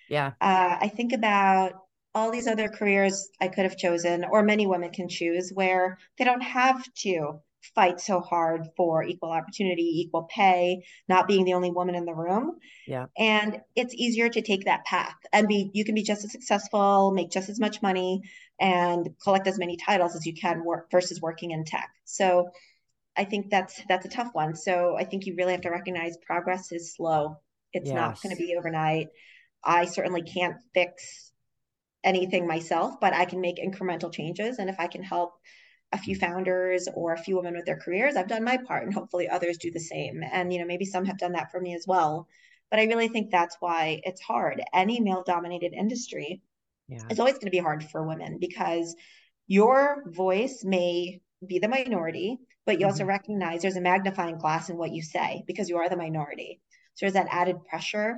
Yeah. 0.09 0.31
Uh, 0.41 0.77
I 0.81 0.87
think 0.87 1.13
about 1.13 1.73
all 2.15 2.31
these 2.31 2.47
other 2.47 2.67
careers 2.67 3.29
I 3.39 3.49
could 3.49 3.65
have 3.65 3.77
chosen, 3.77 4.25
or 4.31 4.41
many 4.41 4.65
women 4.65 4.89
can 4.89 5.07
choose, 5.07 5.51
where 5.53 5.99
they 6.17 6.25
don't 6.25 6.41
have 6.41 6.83
to 7.01 7.39
fight 7.75 7.99
so 7.99 8.19
hard 8.19 8.67
for 8.75 9.03
equal 9.03 9.31
opportunity, 9.31 10.01
equal 10.01 10.23
pay, 10.23 10.83
not 11.07 11.27
being 11.27 11.45
the 11.45 11.53
only 11.53 11.71
woman 11.71 11.95
in 11.95 12.05
the 12.05 12.13
room. 12.13 12.57
Yeah. 12.87 13.05
And 13.17 13.61
it's 13.75 13.93
easier 13.93 14.29
to 14.29 14.41
take 14.41 14.65
that 14.65 14.85
path 14.85 15.15
and 15.31 15.47
be 15.47 15.69
you 15.73 15.85
can 15.85 15.95
be 15.95 16.03
just 16.03 16.25
as 16.25 16.31
successful, 16.31 17.11
make 17.11 17.31
just 17.31 17.49
as 17.49 17.59
much 17.59 17.81
money 17.81 18.21
and 18.59 19.09
collect 19.23 19.47
as 19.47 19.59
many 19.59 19.77
titles 19.77 20.15
as 20.15 20.25
you 20.25 20.33
can 20.33 20.63
work 20.63 20.89
versus 20.91 21.21
working 21.21 21.51
in 21.51 21.65
tech. 21.65 21.89
So 22.05 22.49
I 23.17 23.25
think 23.25 23.49
that's 23.49 23.81
that's 23.87 24.05
a 24.05 24.09
tough 24.09 24.29
one. 24.33 24.55
So 24.55 24.95
I 24.97 25.03
think 25.03 25.25
you 25.25 25.35
really 25.35 25.51
have 25.51 25.61
to 25.61 25.69
recognize 25.69 26.17
progress 26.25 26.71
is 26.71 26.93
slow. 26.95 27.37
It's 27.73 27.87
yes. 27.87 27.95
not 27.95 28.21
going 28.21 28.35
to 28.35 28.41
be 28.41 28.55
overnight. 28.57 29.07
I 29.63 29.85
certainly 29.85 30.23
can't 30.23 30.57
fix 30.73 31.31
anything 32.03 32.47
myself, 32.47 32.99
but 32.99 33.13
I 33.13 33.25
can 33.25 33.41
make 33.41 33.57
incremental 33.57 34.11
changes 34.11 34.57
and 34.57 34.69
if 34.69 34.79
I 34.79 34.87
can 34.87 35.03
help 35.03 35.33
a 35.93 35.97
few 35.97 36.15
founders 36.15 36.87
or 36.95 37.13
a 37.13 37.17
few 37.17 37.35
women 37.35 37.55
with 37.55 37.65
their 37.65 37.77
careers, 37.77 38.15
I've 38.15 38.27
done 38.27 38.43
my 38.43 38.57
part 38.57 38.83
and 38.83 38.93
hopefully 38.93 39.27
others 39.27 39.57
do 39.57 39.71
the 39.71 39.79
same. 39.79 40.23
And, 40.23 40.51
you 40.53 40.59
know, 40.59 40.65
maybe 40.65 40.85
some 40.85 41.05
have 41.05 41.17
done 41.17 41.33
that 41.33 41.51
for 41.51 41.59
me 41.59 41.75
as 41.75 41.85
well. 41.87 42.27
But 42.69 42.79
I 42.79 42.85
really 42.85 43.09
think 43.09 43.29
that's 43.29 43.57
why 43.59 44.01
it's 44.03 44.21
hard. 44.21 44.61
Any 44.73 45.01
male 45.01 45.23
dominated 45.25 45.73
industry 45.73 46.41
yeah. 46.87 47.01
is 47.09 47.19
always 47.19 47.35
going 47.35 47.47
to 47.47 47.51
be 47.51 47.57
hard 47.59 47.83
for 47.83 48.07
women 48.07 48.37
because 48.39 48.95
your 49.47 50.03
voice 50.07 50.63
may 50.63 51.19
be 51.45 51.59
the 51.59 51.67
minority, 51.67 52.37
but 52.65 52.79
you 52.79 52.85
mm-hmm. 52.85 52.91
also 52.91 53.03
recognize 53.03 53.61
there's 53.61 53.75
a 53.75 53.81
magnifying 53.81 54.37
glass 54.37 54.69
in 54.69 54.77
what 54.77 54.91
you 54.91 55.01
say 55.01 55.43
because 55.47 55.67
you 55.67 55.77
are 55.77 55.89
the 55.89 55.97
minority. 55.97 56.61
So 56.93 57.05
there's 57.05 57.13
that 57.13 57.27
added 57.29 57.65
pressure. 57.65 58.15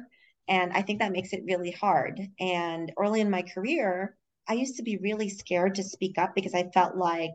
And 0.47 0.73
I 0.73 0.81
think 0.81 0.99
that 0.99 1.11
makes 1.11 1.33
it 1.33 1.45
really 1.45 1.71
hard. 1.71 2.19
And 2.39 2.91
early 2.97 3.21
in 3.21 3.31
my 3.31 3.41
career, 3.41 4.15
I 4.47 4.53
used 4.53 4.75
to 4.77 4.83
be 4.83 4.97
really 4.97 5.29
scared 5.29 5.75
to 5.75 5.83
speak 5.83 6.17
up 6.17 6.35
because 6.35 6.53
I 6.53 6.69
felt 6.73 6.97
like 6.97 7.33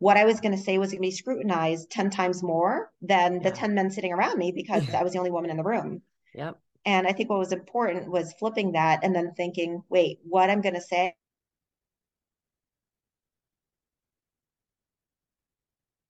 what 0.00 0.16
I 0.16 0.24
was 0.24 0.40
going 0.40 0.56
to 0.56 0.62
say 0.62 0.78
was 0.78 0.90
going 0.90 1.02
to 1.02 1.08
be 1.08 1.10
scrutinized 1.10 1.90
10 1.90 2.10
times 2.10 2.42
more 2.42 2.90
than 3.02 3.34
yeah. 3.34 3.50
the 3.50 3.50
10 3.50 3.74
men 3.74 3.90
sitting 3.90 4.12
around 4.12 4.38
me 4.38 4.50
because 4.50 4.88
yeah. 4.88 4.98
I 4.98 5.04
was 5.04 5.12
the 5.12 5.18
only 5.18 5.30
woman 5.30 5.50
in 5.50 5.58
the 5.58 5.62
room. 5.62 6.02
Yep. 6.34 6.58
And 6.86 7.06
I 7.06 7.12
think 7.12 7.28
what 7.28 7.38
was 7.38 7.52
important 7.52 8.10
was 8.10 8.34
flipping 8.38 8.72
that 8.72 9.00
and 9.04 9.14
then 9.14 9.34
thinking, 9.36 9.82
wait, 9.90 10.18
what 10.24 10.48
I'm 10.48 10.62
going 10.62 10.74
to 10.74 10.80
say 10.80 11.14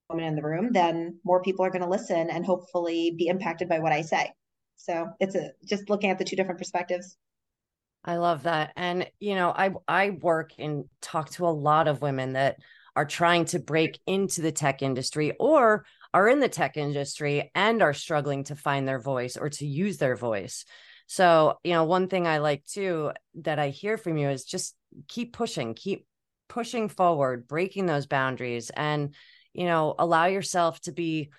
woman 0.08 0.24
in 0.24 0.36
the 0.36 0.42
room, 0.42 0.72
then 0.72 1.18
more 1.24 1.42
people 1.42 1.64
are 1.64 1.70
going 1.70 1.82
to 1.82 1.88
listen 1.88 2.30
and 2.30 2.46
hopefully 2.46 3.14
be 3.16 3.26
impacted 3.26 3.68
by 3.68 3.80
what 3.80 3.92
I 3.92 4.02
say. 4.02 4.32
So 4.76 5.08
it's 5.18 5.34
a, 5.34 5.50
just 5.64 5.90
looking 5.90 6.10
at 6.10 6.18
the 6.18 6.24
two 6.24 6.36
different 6.36 6.58
perspectives. 6.58 7.16
I 8.04 8.16
love 8.16 8.44
that. 8.44 8.72
And 8.76 9.10
you 9.18 9.34
know, 9.34 9.50
I 9.50 9.72
I 9.86 10.10
work 10.10 10.52
and 10.58 10.84
talk 11.02 11.30
to 11.32 11.46
a 11.46 11.48
lot 11.48 11.86
of 11.86 12.00
women 12.00 12.32
that 12.32 12.56
are 13.00 13.06
trying 13.06 13.46
to 13.46 13.58
break 13.58 13.98
into 14.06 14.42
the 14.42 14.52
tech 14.52 14.82
industry 14.82 15.32
or 15.40 15.86
are 16.12 16.28
in 16.28 16.38
the 16.38 16.50
tech 16.50 16.76
industry 16.76 17.50
and 17.54 17.80
are 17.80 17.94
struggling 17.94 18.44
to 18.44 18.54
find 18.54 18.86
their 18.86 18.98
voice 18.98 19.38
or 19.38 19.48
to 19.48 19.66
use 19.66 19.96
their 19.96 20.16
voice. 20.16 20.66
So, 21.06 21.58
you 21.64 21.72
know, 21.72 21.84
one 21.84 22.08
thing 22.08 22.26
I 22.26 22.38
like 22.38 22.62
too 22.66 23.12
that 23.36 23.58
I 23.58 23.70
hear 23.70 23.96
from 23.96 24.18
you 24.18 24.28
is 24.28 24.44
just 24.44 24.76
keep 25.08 25.32
pushing, 25.32 25.72
keep 25.72 26.06
pushing 26.46 26.90
forward, 26.90 27.48
breaking 27.48 27.86
those 27.86 28.04
boundaries 28.04 28.68
and, 28.68 29.14
you 29.54 29.64
know, 29.64 29.94
allow 29.98 30.26
yourself 30.26 30.78
to 30.82 30.92
be 30.92 31.30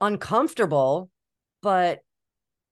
uncomfortable, 0.00 1.10
but 1.62 1.98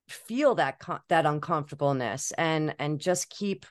feel 0.09 0.55
that 0.55 0.81
that 1.09 1.27
uncomfortableness 1.27 2.31
and 2.39 2.77
and 2.79 3.01
just 3.01 3.29
keep 3.29 3.67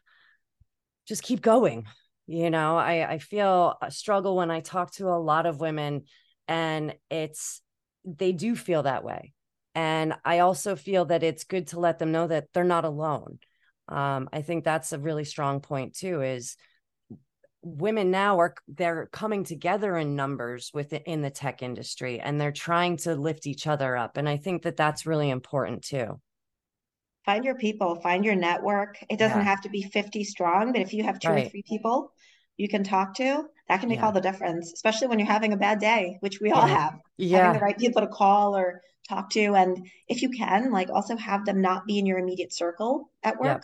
just 1.07 1.23
keep 1.23 1.41
going 1.41 1.85
you 2.27 2.49
know 2.49 2.77
i 2.77 3.13
i 3.13 3.17
feel 3.17 3.75
a 3.81 3.91
struggle 3.91 4.35
when 4.35 4.49
i 4.49 4.59
talk 4.59 4.91
to 4.91 5.09
a 5.09 5.19
lot 5.19 5.45
of 5.45 5.59
women 5.59 6.03
and 6.47 6.95
it's 7.09 7.61
they 8.05 8.33
do 8.33 8.55
feel 8.55 8.83
that 8.83 9.03
way. 9.03 9.33
And 9.75 10.13
i 10.25 10.39
also 10.39 10.75
feel 10.75 11.05
that 11.05 11.23
it's 11.23 11.43
good 11.43 11.67
to 11.67 11.79
let 11.79 11.99
them 11.99 12.11
know 12.11 12.27
that 12.27 12.47
they're 12.53 12.63
not 12.63 12.85
alone. 12.85 13.39
Um, 13.87 14.29
i 14.31 14.41
think 14.41 14.63
that's 14.63 14.93
a 14.93 14.99
really 14.99 15.25
strong 15.25 15.59
point 15.59 15.95
too 15.95 16.21
is 16.21 16.55
women 17.63 18.11
now 18.11 18.39
are 18.39 18.55
they're 18.67 19.07
coming 19.11 19.43
together 19.43 19.97
in 19.97 20.15
numbers 20.15 20.71
within 20.73 21.21
the 21.21 21.29
tech 21.29 21.63
industry 21.63 22.19
and 22.19 22.39
they're 22.39 22.51
trying 22.51 22.97
to 22.97 23.15
lift 23.15 23.47
each 23.47 23.67
other 23.67 23.95
up 23.95 24.17
and 24.17 24.27
i 24.27 24.37
think 24.37 24.63
that 24.63 24.77
that's 24.77 25.05
really 25.05 25.29
important 25.29 25.81
too 25.81 26.19
find 27.25 27.45
your 27.45 27.55
people 27.55 27.95
find 27.95 28.25
your 28.25 28.35
network. 28.35 28.97
It 29.09 29.19
doesn't 29.19 29.37
yeah. 29.37 29.43
have 29.43 29.61
to 29.61 29.69
be 29.69 29.83
50 29.83 30.23
strong 30.23 30.71
but 30.71 30.81
if 30.81 30.93
you 30.93 31.03
have 31.03 31.19
two 31.19 31.29
right. 31.29 31.47
or 31.47 31.49
three 31.49 31.63
people 31.63 32.13
you 32.57 32.67
can 32.67 32.83
talk 32.83 33.15
to 33.15 33.45
that 33.67 33.79
can 33.79 33.89
make 33.89 33.99
yeah. 33.99 34.05
all 34.05 34.11
the 34.11 34.21
difference 34.21 34.73
especially 34.73 35.07
when 35.07 35.19
you're 35.19 35.27
having 35.27 35.53
a 35.53 35.57
bad 35.57 35.79
day 35.79 36.17
which 36.19 36.39
we 36.39 36.51
all 36.51 36.67
have. 36.67 36.99
Yeah. 37.17 37.37
having 37.37 37.59
the 37.59 37.65
right 37.65 37.77
people 37.77 38.01
to 38.01 38.07
call 38.07 38.55
or 38.55 38.81
talk 39.09 39.29
to 39.31 39.55
and 39.55 39.87
if 40.07 40.21
you 40.21 40.29
can 40.29 40.71
like 40.71 40.89
also 40.89 41.17
have 41.17 41.45
them 41.45 41.61
not 41.61 41.85
be 41.85 41.99
in 41.99 42.05
your 42.05 42.19
immediate 42.19 42.53
circle 42.53 43.09
at 43.23 43.39
work 43.39 43.63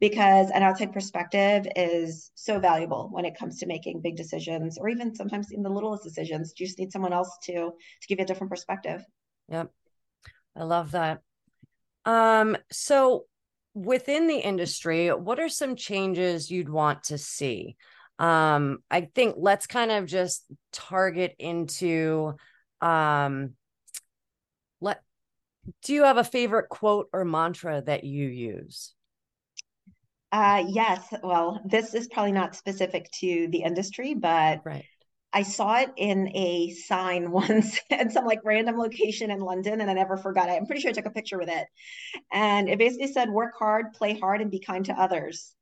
because 0.00 0.50
an 0.50 0.62
outside 0.62 0.92
perspective 0.92 1.66
is 1.74 2.30
so 2.34 2.58
valuable 2.58 3.08
when 3.12 3.24
it 3.24 3.38
comes 3.38 3.58
to 3.58 3.66
making 3.66 4.00
big 4.00 4.16
decisions 4.16 4.76
or 4.78 4.88
even 4.88 5.14
sometimes 5.14 5.50
in 5.50 5.62
the 5.62 5.70
littlest 5.70 6.04
decisions. 6.04 6.52
You 6.56 6.66
just 6.66 6.78
need 6.78 6.92
someone 6.92 7.12
else 7.12 7.30
to 7.44 7.52
to 7.52 8.08
give 8.08 8.18
you 8.18 8.24
a 8.24 8.26
different 8.26 8.50
perspective. 8.50 9.02
Yep. 9.48 9.70
I 10.54 10.64
love 10.64 10.90
that 10.92 11.22
um 12.06 12.56
so 12.70 13.24
within 13.74 14.26
the 14.26 14.38
industry 14.38 15.08
what 15.08 15.38
are 15.38 15.48
some 15.48 15.76
changes 15.76 16.50
you'd 16.50 16.68
want 16.68 17.02
to 17.04 17.18
see 17.18 17.76
um 18.18 18.78
i 18.90 19.02
think 19.14 19.34
let's 19.36 19.66
kind 19.66 19.90
of 19.90 20.06
just 20.06 20.46
target 20.72 21.34
into 21.38 22.32
um 22.80 23.50
let 24.80 25.02
do 25.82 25.92
you 25.92 26.04
have 26.04 26.16
a 26.16 26.24
favorite 26.24 26.68
quote 26.68 27.08
or 27.12 27.24
mantra 27.24 27.82
that 27.82 28.04
you 28.04 28.26
use 28.28 28.94
uh, 30.32 30.64
yes. 30.68 31.14
Well, 31.22 31.62
this 31.64 31.94
is 31.94 32.08
probably 32.08 32.32
not 32.32 32.54
specific 32.54 33.10
to 33.20 33.48
the 33.50 33.62
industry, 33.62 34.12
but 34.12 34.60
right. 34.64 34.84
I 35.32 35.42
saw 35.42 35.78
it 35.80 35.90
in 35.96 36.30
a 36.34 36.70
sign 36.70 37.30
once 37.30 37.78
at 37.90 38.12
some 38.12 38.24
like 38.24 38.40
random 38.44 38.78
location 38.78 39.30
in 39.30 39.40
London, 39.40 39.80
and 39.80 39.90
I 39.90 39.94
never 39.94 40.16
forgot 40.16 40.48
it. 40.48 40.52
I'm 40.52 40.66
pretty 40.66 40.80
sure 40.80 40.90
I 40.90 40.94
took 40.94 41.06
a 41.06 41.10
picture 41.10 41.38
with 41.38 41.48
it. 41.48 41.66
And 42.32 42.68
it 42.68 42.78
basically 42.78 43.12
said, 43.12 43.30
work 43.30 43.52
hard, 43.58 43.92
play 43.92 44.18
hard, 44.18 44.40
and 44.40 44.50
be 44.50 44.60
kind 44.60 44.84
to 44.86 45.00
others. 45.00 45.54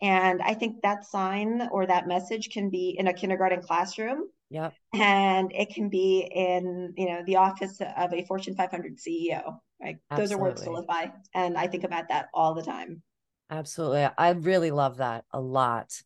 And 0.00 0.40
I 0.42 0.54
think 0.54 0.82
that 0.82 1.04
sign 1.04 1.68
or 1.72 1.86
that 1.86 2.06
message 2.06 2.50
can 2.50 2.70
be 2.70 2.94
in 2.98 3.08
a 3.08 3.12
kindergarten 3.12 3.62
classroom. 3.62 4.28
Yep. 4.50 4.72
And 4.94 5.52
it 5.52 5.74
can 5.74 5.88
be 5.88 6.20
in, 6.20 6.94
you 6.96 7.06
know, 7.06 7.22
the 7.26 7.36
office 7.36 7.80
of 7.80 8.12
a 8.12 8.24
Fortune 8.24 8.54
500 8.54 8.96
CEO. 8.96 9.58
Right. 9.80 9.96
Absolutely. 10.10 10.16
Those 10.16 10.32
are 10.32 10.38
words 10.42 10.62
to 10.62 10.70
live 10.70 10.86
by. 10.86 11.12
And 11.34 11.56
I 11.56 11.66
think 11.66 11.84
about 11.84 12.08
that 12.08 12.28
all 12.32 12.54
the 12.54 12.62
time. 12.62 13.02
Absolutely. 13.50 14.08
I 14.16 14.30
really 14.30 14.70
love 14.70 14.98
that 14.98 15.24
a 15.32 15.40
lot. 15.40 16.02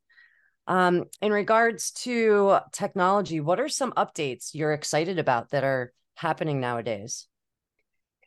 Um, 0.66 1.04
in 1.20 1.32
regards 1.32 1.90
to 2.02 2.58
technology, 2.72 3.40
what 3.40 3.60
are 3.60 3.68
some 3.68 3.92
updates 3.92 4.50
you're 4.54 4.72
excited 4.72 5.18
about 5.18 5.50
that 5.50 5.64
are 5.64 5.92
happening 6.14 6.60
nowadays? 6.60 7.26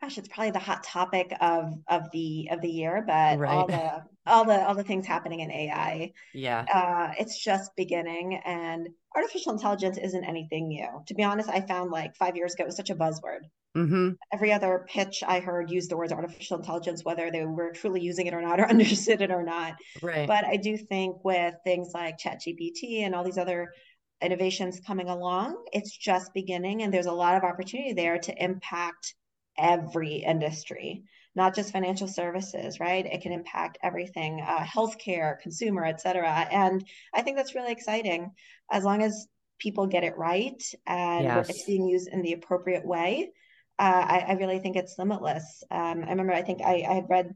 Gosh, 0.02 0.18
it's 0.18 0.28
probably 0.28 0.52
the 0.52 0.60
hot 0.60 0.84
topic 0.84 1.34
of 1.40 1.74
of 1.88 2.12
the 2.12 2.50
of 2.52 2.62
the 2.62 2.70
year, 2.70 3.04
but 3.08 3.40
right. 3.40 3.50
all 3.50 3.68
the 3.68 4.04
all 4.28 4.46
the 4.46 4.68
all 4.68 4.76
the 4.76 4.84
things 4.84 5.08
happening 5.08 5.40
in 5.40 5.50
AI. 5.50 6.12
Yeah. 6.34 6.66
Uh, 6.72 7.14
it's 7.18 7.42
just 7.42 7.76
beginning 7.78 8.42
and 8.46 8.90
artificial 9.16 9.54
intelligence 9.54 9.98
isn't 9.98 10.26
anything 10.26 10.68
new. 10.68 10.88
To 11.08 11.14
be 11.14 11.24
honest, 11.24 11.50
I 11.50 11.62
found 11.62 11.92
like 11.92 12.16
five 12.18 12.36
years 12.36 12.54
ago 12.54 12.66
it 12.66 12.68
was 12.68 12.76
such 12.76 12.90
a 12.90 12.96
buzzword. 12.96 13.42
Mm-hmm. 13.76 14.12
Every 14.32 14.54
other 14.54 14.86
pitch 14.88 15.24
I 15.26 15.40
heard 15.40 15.70
used 15.70 15.92
the 15.92 15.98
words 15.98 16.14
artificial 16.14 16.58
intelligence, 16.58 17.04
whether 17.04 17.30
they 17.30 17.46
were 17.46 17.72
truly 17.72 18.02
using 18.02 18.28
it 18.28 18.34
or 18.34 18.42
not, 18.42 18.60
or 18.60 18.66
understood 18.70 19.22
it 19.22 19.32
or 19.32 19.44
not. 19.44 19.76
Right. 20.02 20.28
But 20.28 20.46
I 20.46 20.56
do 20.58 20.78
think 20.78 21.24
with 21.26 21.56
things 21.64 21.92
like 21.94 22.18
ChatGPT 22.18 23.02
and 23.02 23.14
all 23.14 23.24
these 23.24 23.38
other 23.38 23.74
innovations 24.22 24.80
coming 24.86 25.10
along, 25.10 25.58
it's 25.74 25.96
just 25.96 26.34
beginning, 26.34 26.84
and 26.84 26.94
there's 26.94 27.06
a 27.06 27.12
lot 27.12 27.36
of 27.36 27.44
opportunity 27.44 27.94
there 27.94 28.18
to 28.18 28.44
impact 28.44 29.14
every 29.58 30.16
industry, 30.16 31.04
not 31.36 31.54
just 31.54 31.74
financial 31.74 32.08
services, 32.08 32.80
right? 32.80 33.06
It 33.06 33.22
can 33.22 33.34
impact 33.34 33.78
everything, 33.84 34.42
uh, 34.42 34.60
healthcare, 34.60 35.40
consumer, 35.40 35.84
et 35.84 36.00
cetera. 36.00 36.48
And 36.50 36.86
I 37.14 37.22
think 37.22 37.36
that's 37.36 37.56
really 37.56 37.74
exciting 37.74 38.32
as 38.72 38.86
long 38.86 39.02
as 39.04 39.28
people 39.60 39.88
get 39.88 40.04
it 40.04 40.18
right 40.18 40.62
and 40.86 41.24
yes. 41.24 41.50
it's 41.50 41.66
being 41.66 41.88
used 41.88 42.10
in 42.10 42.22
the 42.22 42.34
appropriate 42.34 42.86
way 42.86 43.32
uh, 43.78 44.06
I, 44.08 44.26
I, 44.30 44.34
really 44.34 44.60
think 44.60 44.76
it's 44.76 44.98
limitless. 44.98 45.64
Um, 45.70 46.04
I 46.06 46.10
remember, 46.10 46.34
I 46.34 46.44
think 46.44 46.62
I, 46.62 46.86
I 46.88 46.94
had 46.94 47.10
read, 47.10 47.36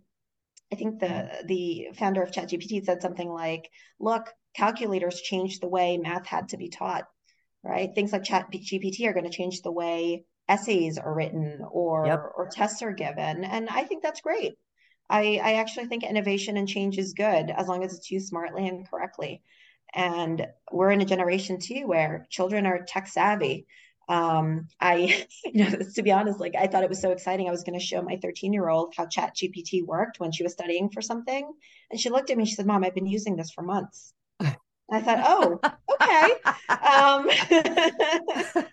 I 0.72 0.76
think 0.76 1.00
the 1.00 1.30
the 1.46 1.90
founder 1.96 2.22
of 2.22 2.32
ChatGPT 2.32 2.86
said 2.86 3.02
something 3.02 3.30
like, 3.30 3.70
"Look, 4.00 4.30
calculators 4.56 5.20
changed 5.20 5.62
the 5.62 5.68
way 5.68 5.98
math 5.98 6.26
had 6.26 6.50
to 6.50 6.58
be 6.58 6.70
taught, 6.70 7.06
right? 7.64 7.90
Things 7.94 8.14
like 8.14 8.24
ChatGPT 8.24 9.06
are 9.08 9.14
going 9.14 9.26
to 9.26 9.36
change 9.36 9.62
the 9.62 9.72
way 9.72 10.24
essays 10.48 10.98
are 10.98 11.14
written 11.14 11.62
or 11.70 12.06
yep. 12.06 12.24
or 12.36 12.50
tests 12.52 12.82
are 12.84 12.94
given, 12.94 13.44
and 13.44 13.68
I 13.70 13.84
think 13.84 14.04
that's 14.04 14.22
great. 14.22 14.54
I, 15.10 15.42
I 15.44 15.54
actually 15.54 15.88
think 15.88 16.04
innovation 16.04 16.56
and 16.56 16.68
change 16.68 16.98
is 16.98 17.14
good 17.14 17.50
as 17.50 17.68
long 17.68 17.84
as 17.84 17.96
it's 17.96 18.12
used 18.12 18.28
smartly 18.28 18.68
and 18.68 18.90
correctly. 18.90 19.42
And 19.94 20.46
we're 20.72 20.92
in 20.92 21.02
a 21.02 21.06
generation 21.06 21.60
too 21.60 21.88
where 21.88 22.28
children 22.30 22.68
are 22.68 22.86
tech 22.86 23.08
savvy 23.08 23.66
um, 24.10 24.68
I, 24.82 25.26
you 25.46 25.64
know, 25.64 25.78
to 25.96 26.04
be 26.04 26.12
honest, 26.12 26.40
like 26.40 26.56
I 26.60 26.68
thought 26.68 26.84
it 26.84 26.90
was 26.90 27.02
so 27.02 27.12
exciting. 27.12 27.48
I 27.48 27.52
was 27.52 27.64
going 27.64 27.80
to 27.80 27.86
show 27.86 28.02
my 28.02 28.18
13 28.22 28.52
year 28.52 28.68
old 28.68 28.94
how 28.98 29.06
Chat 29.06 29.36
GPT 29.36 29.86
worked 29.86 30.20
when 30.20 30.32
she 30.32 30.44
was 30.44 30.52
studying 30.52 30.90
for 30.90 31.02
something. 31.02 31.50
And 31.92 32.00
she 32.00 32.10
looked 32.10 32.30
at 32.30 32.38
me, 32.38 32.46
she 32.46 32.56
said, 32.56 32.66
Mom, 32.66 32.84
I've 32.84 32.96
been 32.96 33.06
using 33.06 33.36
this 33.36 33.52
for 33.52 33.62
months. 33.62 34.14
I 34.92 35.02
thought, 35.02 35.20
oh, 35.24 35.60
okay. 35.94 36.32
Um, 36.70 37.30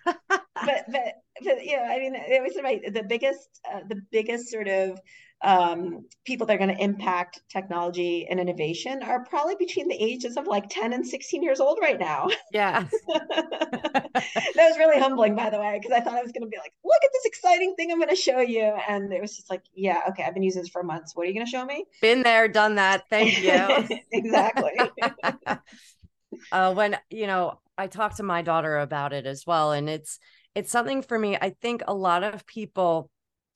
but, 0.55 0.85
but, 0.91 1.13
but, 1.43 1.65
you 1.65 1.77
know, 1.77 1.83
I 1.83 1.99
mean, 1.99 2.15
it 2.15 2.41
was 2.41 2.57
right. 2.63 2.81
The 2.91 3.03
biggest, 3.03 3.47
uh, 3.71 3.81
the 3.87 4.01
biggest 4.11 4.49
sort 4.49 4.67
of 4.67 4.99
um, 5.43 6.05
people 6.25 6.47
that 6.47 6.55
are 6.55 6.57
going 6.57 6.75
to 6.75 6.83
impact 6.83 7.41
technology 7.49 8.27
and 8.27 8.39
innovation 8.39 9.03
are 9.03 9.23
probably 9.25 9.55
between 9.59 9.87
the 9.87 9.95
ages 9.95 10.35
of 10.35 10.47
like 10.47 10.67
10 10.69 10.93
and 10.93 11.05
16 11.05 11.43
years 11.43 11.59
old 11.59 11.79
right 11.81 11.99
now. 11.99 12.27
Yeah. 12.53 12.85
that 13.07 14.09
was 14.55 14.77
really 14.77 14.99
humbling, 14.99 15.35
by 15.35 15.49
the 15.49 15.59
way, 15.59 15.79
because 15.79 15.95
I 15.95 15.99
thought 15.99 16.15
I 16.15 16.21
was 16.21 16.31
going 16.31 16.43
to 16.43 16.47
be 16.47 16.57
like, 16.57 16.71
look 16.83 17.03
at 17.03 17.09
this 17.13 17.25
exciting 17.25 17.75
thing 17.75 17.91
I'm 17.91 17.99
going 17.99 18.09
to 18.09 18.15
show 18.15 18.39
you. 18.39 18.73
And 18.87 19.11
it 19.11 19.21
was 19.21 19.35
just 19.35 19.49
like, 19.49 19.63
yeah, 19.75 20.01
okay, 20.09 20.23
I've 20.23 20.33
been 20.33 20.43
using 20.43 20.61
this 20.61 20.69
for 20.69 20.81
months. 20.81 21.13
What 21.13 21.23
are 21.23 21.25
you 21.25 21.33
going 21.33 21.45
to 21.45 21.49
show 21.49 21.65
me? 21.65 21.85
Been 22.01 22.23
there, 22.23 22.47
done 22.47 22.75
that. 22.75 23.03
Thank 23.09 23.43
you. 23.43 23.99
exactly. 24.11 24.71
uh, 26.51 26.73
when, 26.73 26.97
you 27.09 27.27
know, 27.27 27.59
I 27.77 27.87
talked 27.87 28.17
to 28.17 28.23
my 28.23 28.41
daughter 28.41 28.79
about 28.79 29.13
it 29.13 29.25
as 29.25 29.43
well. 29.45 29.73
And 29.73 29.89
it's, 29.89 30.19
it's 30.55 30.71
something 30.71 31.01
for 31.01 31.19
me. 31.19 31.35
I 31.35 31.53
think 31.61 31.83
a 31.85 31.93
lot 31.93 32.23
of 32.23 32.45
people 32.47 33.09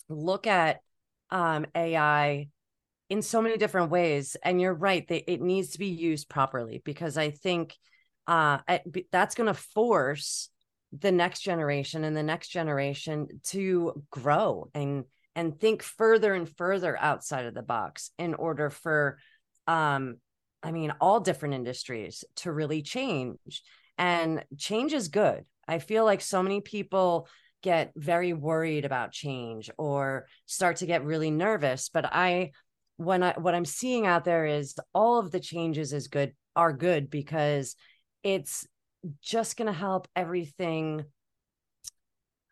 look 0.09 0.47
at 0.47 0.81
um, 1.31 1.65
AI 1.75 2.47
in 3.09 3.21
so 3.21 3.41
many 3.41 3.57
different 3.57 3.91
ways. 3.91 4.37
And 4.43 4.61
you're 4.61 4.73
right, 4.73 5.07
that 5.07 5.31
it 5.31 5.41
needs 5.41 5.71
to 5.71 5.79
be 5.79 5.87
used 5.87 6.29
properly 6.29 6.81
because 6.83 7.17
I 7.17 7.31
think 7.31 7.75
uh, 8.27 8.59
that's 9.11 9.35
going 9.35 9.47
to 9.47 9.53
force 9.53 10.49
the 10.97 11.11
next 11.11 11.41
generation 11.41 12.03
and 12.03 12.15
the 12.15 12.23
next 12.23 12.49
generation 12.49 13.27
to 13.43 14.03
grow 14.09 14.69
and 14.73 15.05
and 15.35 15.57
think 15.59 15.81
further 15.81 16.33
and 16.33 16.49
further 16.57 16.97
outside 16.99 17.45
of 17.45 17.53
the 17.53 17.61
box 17.61 18.11
in 18.17 18.33
order 18.33 18.69
for 18.69 19.17
um 19.67 20.17
i 20.63 20.71
mean 20.71 20.93
all 20.99 21.19
different 21.19 21.55
industries 21.55 22.25
to 22.35 22.51
really 22.51 22.81
change 22.81 23.63
and 23.97 24.43
change 24.57 24.91
is 24.91 25.07
good 25.07 25.45
i 25.67 25.79
feel 25.79 26.03
like 26.03 26.19
so 26.19 26.43
many 26.43 26.59
people 26.59 27.27
get 27.61 27.91
very 27.95 28.33
worried 28.33 28.85
about 28.85 29.11
change 29.11 29.69
or 29.77 30.25
start 30.45 30.77
to 30.77 30.85
get 30.85 31.03
really 31.03 31.31
nervous 31.31 31.89
but 31.89 32.05
i 32.05 32.51
when 32.97 33.23
i 33.23 33.33
what 33.37 33.55
i'm 33.55 33.65
seeing 33.65 34.05
out 34.05 34.25
there 34.25 34.45
is 34.45 34.75
all 34.93 35.19
of 35.19 35.31
the 35.31 35.39
changes 35.39 35.93
is 35.93 36.07
good 36.07 36.33
are 36.55 36.73
good 36.73 37.09
because 37.09 37.75
it's 38.23 38.67
just 39.21 39.57
going 39.57 39.67
to 39.67 39.73
help 39.73 40.07
everything 40.15 41.03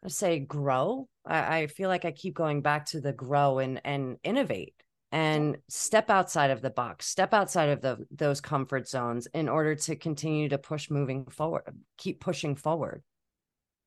I 0.04 0.08
say 0.08 0.40
grow. 0.40 1.08
I, 1.26 1.58
I 1.58 1.68
feel 1.68 1.90
like 1.90 2.06
i 2.06 2.12
keep 2.12 2.34
going 2.34 2.62
back 2.62 2.86
to 2.88 3.02
the 3.02 3.14
grow 3.14 3.60
and 3.60 3.82
and 3.84 4.18
innovate 4.24 4.74
and 5.12 5.58
step 5.68 6.10
outside 6.10 6.52
of 6.52 6.62
the 6.62 6.70
box 6.70 7.08
step 7.08 7.34
outside 7.34 7.70
of 7.70 7.82
the 7.82 7.98
those 8.12 8.42
comfort 8.42 8.88
zones 8.88 9.28
in 9.34 9.50
order 9.50 9.76
to 9.76 9.96
continue 9.96 10.50
to 10.50 10.58
push 10.58 10.90
moving 10.90 11.26
forward 11.26 11.64
keep 11.98 12.20
pushing 12.20 12.56
forward 12.56 13.04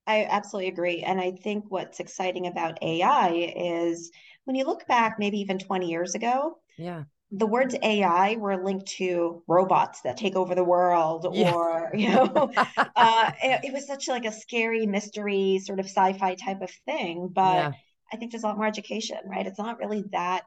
I 0.05 0.27
absolutely 0.29 0.69
agree. 0.69 1.01
And 1.01 1.19
I 1.19 1.31
think 1.31 1.65
what's 1.69 1.99
exciting 1.99 2.47
about 2.47 2.81
AI 2.81 3.53
is 3.55 4.11
when 4.45 4.55
you 4.55 4.65
look 4.65 4.85
back, 4.87 5.17
maybe 5.19 5.39
even 5.39 5.57
20 5.57 5.89
years 5.89 6.15
ago, 6.15 6.57
yeah, 6.77 7.03
the 7.31 7.47
words 7.47 7.75
AI 7.81 8.35
were 8.35 8.63
linked 8.63 8.85
to 8.85 9.41
robots 9.47 10.01
that 10.01 10.17
take 10.17 10.35
over 10.35 10.53
the 10.53 10.63
world, 10.63 11.27
yeah. 11.31 11.51
or 11.51 11.91
you 11.95 12.09
know, 12.09 12.51
uh, 12.95 13.31
it, 13.41 13.65
it, 13.65 13.73
was 13.73 13.87
such 13.87 14.07
like 14.07 14.25
a 14.25 14.31
scary 14.31 14.85
mystery 14.85 15.59
sort 15.63 15.79
of 15.79 15.85
sci-fi 15.85 16.35
type 16.35 16.61
of 16.61 16.69
thing. 16.85 17.29
But 17.33 17.55
yeah. 17.55 17.71
I 18.11 18.17
think 18.17 18.31
there's 18.31 18.43
a 18.43 18.47
lot 18.47 18.57
more 18.57 18.67
education, 18.67 19.17
right? 19.25 19.47
It's 19.47 19.57
not 19.57 19.79
really 19.79 20.03
that 20.11 20.43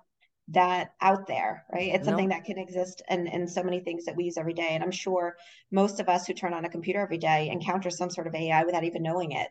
that 0.49 0.93
out 1.01 1.27
there, 1.27 1.65
right? 1.73 1.93
It's 1.95 2.05
something 2.05 2.29
that 2.29 2.45
can 2.45 2.59
exist 2.59 3.03
in, 3.11 3.27
in 3.27 3.49
so 3.49 3.63
many 3.63 3.81
things 3.81 4.05
that 4.05 4.15
we 4.15 4.25
use 4.25 4.39
every 4.39 4.55
day. 4.55 4.69
And 4.71 4.83
I'm 4.83 4.93
sure 4.93 5.37
most 5.73 5.99
of 5.99 6.09
us 6.09 6.27
who 6.27 6.35
turn 6.35 6.55
on 6.55 6.65
a 6.65 6.71
computer 6.71 7.01
every 7.01 7.19
day 7.19 7.49
encounter 7.49 7.91
some 7.91 8.11
sort 8.11 8.27
of 8.27 8.35
AI 8.35 8.65
without 8.65 8.85
even 8.85 9.03
knowing 9.03 9.33
it. 9.33 9.49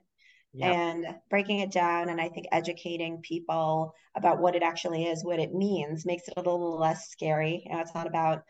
Yep. 0.54 0.74
And 0.74 1.16
breaking 1.30 1.60
it 1.60 1.72
down, 1.72 2.08
and 2.08 2.22
I 2.22 2.30
think 2.30 2.46
educating 2.50 3.20
people 3.22 3.94
about 4.16 4.40
what 4.40 4.56
it 4.56 4.64
actually 4.64 5.04
is, 5.04 5.22
what 5.22 5.38
it 5.38 5.54
means, 5.54 6.06
makes 6.06 6.30
it 6.30 6.34
a 6.38 6.40
little 6.40 6.80
less 6.80 7.10
scary. 7.10 7.64
You 7.66 7.74
know, 7.74 7.82
it's 7.82 7.94
not 7.94 8.08
about 8.08 8.44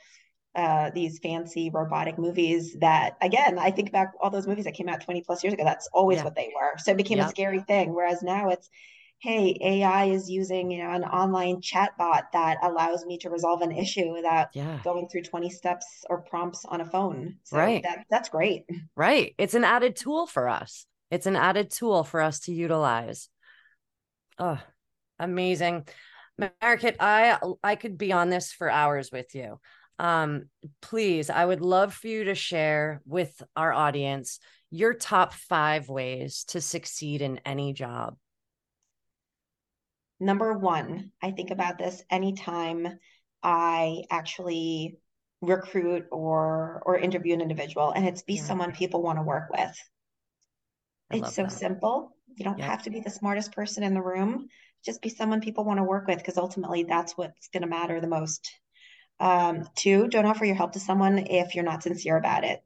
uh, 0.53 0.91
these 0.93 1.17
fancy 1.17 1.71
robotic 1.73 2.19
movies 2.19 2.77
that, 2.79 3.17
again, 3.21 3.57
I 3.57 3.71
think 3.71 3.91
back 3.91 4.13
all 4.21 4.29
those 4.29 4.45
movies 4.45 4.65
that 4.65 4.75
came 4.75 4.87
out 4.87 5.01
20 5.01 5.23
plus 5.23 5.43
years 5.43 5.55
ago. 5.55 5.63
That's 5.63 5.89
always 5.93 6.19
yeah. 6.19 6.25
what 6.25 6.35
they 6.35 6.51
were. 6.55 6.77
So 6.77 6.91
it 6.91 6.97
became 6.97 7.17
yep. 7.17 7.27
a 7.27 7.29
scary 7.31 7.61
thing. 7.61 7.95
Whereas 7.95 8.21
now 8.21 8.49
it's 8.49 8.69
hey, 9.25 9.57
AI 9.59 10.05
is 10.05 10.29
using, 10.29 10.69
you 10.69 10.83
know, 10.83 10.91
an 10.91 11.03
online 11.03 11.59
chat 11.59 11.97
bot 11.97 12.25
that 12.33 12.57
allows 12.61 13.03
me 13.07 13.17
to 13.17 13.31
resolve 13.31 13.63
an 13.63 13.71
issue 13.71 14.13
without 14.13 14.49
yeah. 14.53 14.79
going 14.83 15.07
through 15.07 15.23
20 15.23 15.49
steps 15.49 16.03
or 16.11 16.21
prompts 16.21 16.63
on 16.63 16.79
a 16.79 16.85
phone. 16.85 17.37
So 17.43 17.57
right. 17.57 17.81
That, 17.81 18.05
that's 18.11 18.29
great. 18.29 18.65
Right. 18.95 19.33
It's 19.39 19.55
an 19.55 19.63
added 19.63 19.95
tool 19.95 20.27
for 20.27 20.47
us. 20.47 20.85
It's 21.09 21.25
an 21.25 21.35
added 21.35 21.71
tool 21.71 22.03
for 22.03 22.21
us 22.21 22.41
to 22.41 22.53
utilize. 22.53 23.29
Oh, 24.37 24.61
amazing. 25.17 25.87
Mariquit, 26.39 26.97
I 26.99 27.39
I 27.63 27.75
could 27.77 27.97
be 27.97 28.11
on 28.11 28.29
this 28.29 28.51
for 28.51 28.69
hours 28.69 29.09
with 29.11 29.33
you. 29.33 29.59
Um, 29.97 30.49
please, 30.83 31.31
I 31.31 31.43
would 31.43 31.61
love 31.61 31.95
for 31.95 32.07
you 32.07 32.25
to 32.25 32.35
share 32.35 33.01
with 33.05 33.41
our 33.55 33.73
audience 33.73 34.39
your 34.69 34.93
top 34.93 35.33
five 35.33 35.89
ways 35.89 36.43
to 36.49 36.61
succeed 36.61 37.21
in 37.23 37.39
any 37.43 37.73
job 37.73 38.17
number 40.19 40.57
one, 40.57 41.11
I 41.21 41.31
think 41.31 41.51
about 41.51 41.77
this 41.77 42.03
anytime 42.09 42.99
I 43.43 44.03
actually 44.09 44.97
recruit 45.41 46.07
or 46.11 46.81
or 46.85 46.97
interview 46.97 47.33
an 47.33 47.41
individual 47.41 47.91
and 47.91 48.07
it's 48.07 48.23
be 48.23 48.35
yeah. 48.35 48.43
someone 48.43 48.71
people 48.71 49.01
want 49.03 49.19
to 49.19 49.23
work 49.23 49.49
with. 49.51 49.77
I 51.11 51.17
it's 51.17 51.35
so 51.35 51.43
that. 51.43 51.51
simple. 51.51 52.15
You 52.35 52.45
don't 52.45 52.59
have 52.61 52.83
to 52.83 52.89
be 52.89 52.99
the 52.99 53.09
smartest 53.09 53.51
person 53.53 53.83
in 53.83 53.93
the 53.93 54.01
room. 54.01 54.47
Just 54.83 55.01
be 55.01 55.09
someone 55.09 55.41
people 55.41 55.63
want 55.63 55.79
to 55.79 55.83
work 55.83 56.07
with 56.07 56.17
because 56.17 56.37
ultimately 56.37 56.83
that's 56.83 57.17
what's 57.17 57.47
going 57.49 57.61
to 57.61 57.67
matter 57.69 58.01
the 58.01 58.07
most. 58.07 58.51
Um, 59.19 59.69
two, 59.75 60.07
don't 60.07 60.25
offer 60.25 60.45
your 60.45 60.55
help 60.55 60.73
to 60.73 60.79
someone 60.79 61.19
if 61.19 61.55
you're 61.55 61.63
not 61.63 61.83
sincere 61.83 62.17
about 62.17 62.43
it. 62.43 62.61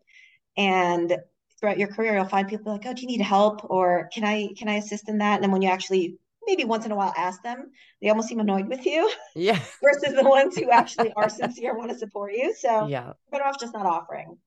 And 0.58 1.16
throughout 1.60 1.78
your 1.78 1.90
career, 1.90 2.16
you'll 2.16 2.26
find 2.26 2.48
people 2.48 2.74
like, 2.74 2.86
"Oh, 2.86 2.94
do 2.94 3.02
you 3.02 3.08
need 3.08 3.22
help?" 3.22 3.70
or 3.70 4.10
"Can 4.14 4.24
I 4.24 4.50
can 4.58 4.70
I 4.70 4.76
assist 4.76 5.10
in 5.10 5.20
that?" 5.20 5.36
And 5.36 5.44
then 5.44 5.52
when 5.52 5.62
you 5.62 5.70
actually 5.70 6.18
maybe 6.50 6.66
once 6.66 6.86
in 6.86 6.92
a 6.92 6.96
while 6.96 7.14
ask 7.16 7.44
them. 7.44 7.72
They 8.02 8.10
almost 8.10 8.28
seem 8.28 8.40
annoyed 8.40 8.68
with 8.68 8.86
you. 8.86 9.10
Yeah. 9.36 9.60
versus 9.84 10.16
the 10.16 10.28
ones 10.28 10.58
who 10.58 10.72
actually 10.72 11.14
are 11.14 11.30
sincere, 11.42 11.78
want 11.78 11.92
to 11.92 11.98
support 11.98 12.34
you. 12.34 12.54
So 12.58 12.88
yeah, 12.88 13.14
better 13.32 13.46
off 13.46 13.60
just 13.60 13.74
not 13.74 13.86
offering. 13.86 14.38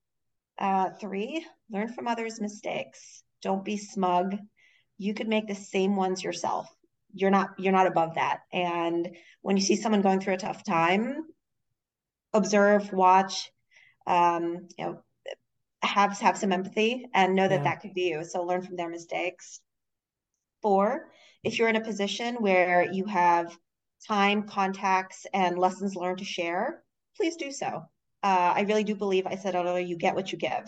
Uh, 0.59 0.89
three, 0.99 1.45
learn 1.71 1.87
from 1.93 2.07
others' 2.07 2.39
mistakes. 2.39 3.23
Don't 3.41 3.65
be 3.65 3.77
smug. 3.77 4.37
You 4.97 5.13
could 5.13 5.27
make 5.27 5.47
the 5.47 5.55
same 5.55 5.95
ones 5.95 6.23
yourself. 6.23 6.67
You're 7.13 7.31
not 7.31 7.51
you're 7.57 7.73
not 7.73 7.87
above 7.87 8.15
that. 8.15 8.41
And 8.51 9.09
when 9.41 9.57
you 9.57 9.63
see 9.63 9.75
someone 9.75 10.01
going 10.01 10.19
through 10.19 10.35
a 10.35 10.45
tough 10.45 10.63
time, 10.63 11.23
observe, 12.33 12.91
watch, 12.93 13.51
um, 14.05 14.67
you 14.77 14.85
know, 14.85 15.03
have 15.81 16.19
have 16.19 16.37
some 16.37 16.51
empathy 16.51 17.05
and 17.13 17.35
know 17.35 17.47
that 17.47 17.59
yeah. 17.59 17.63
that 17.63 17.81
could 17.81 17.93
be 17.93 18.09
you. 18.09 18.23
So 18.23 18.43
learn 18.43 18.61
from 18.61 18.75
their 18.75 18.89
mistakes. 18.89 19.59
Four, 20.61 21.09
if 21.43 21.59
you're 21.59 21.69
in 21.69 21.75
a 21.75 21.81
position 21.83 22.35
where 22.35 22.91
you 22.91 23.05
have 23.05 23.57
time, 24.07 24.43
contacts, 24.43 25.25
and 25.33 25.57
lessons 25.57 25.95
learned 25.95 26.19
to 26.19 26.25
share, 26.25 26.83
please 27.17 27.35
do 27.35 27.51
so. 27.51 27.83
Uh, 28.21 28.53
I 28.55 28.61
really 28.61 28.83
do 28.83 28.95
believe 28.95 29.27
I 29.27 29.35
said 29.35 29.55
earlier, 29.55 29.85
you 29.85 29.97
get 29.97 30.15
what 30.15 30.31
you 30.31 30.37
give. 30.37 30.65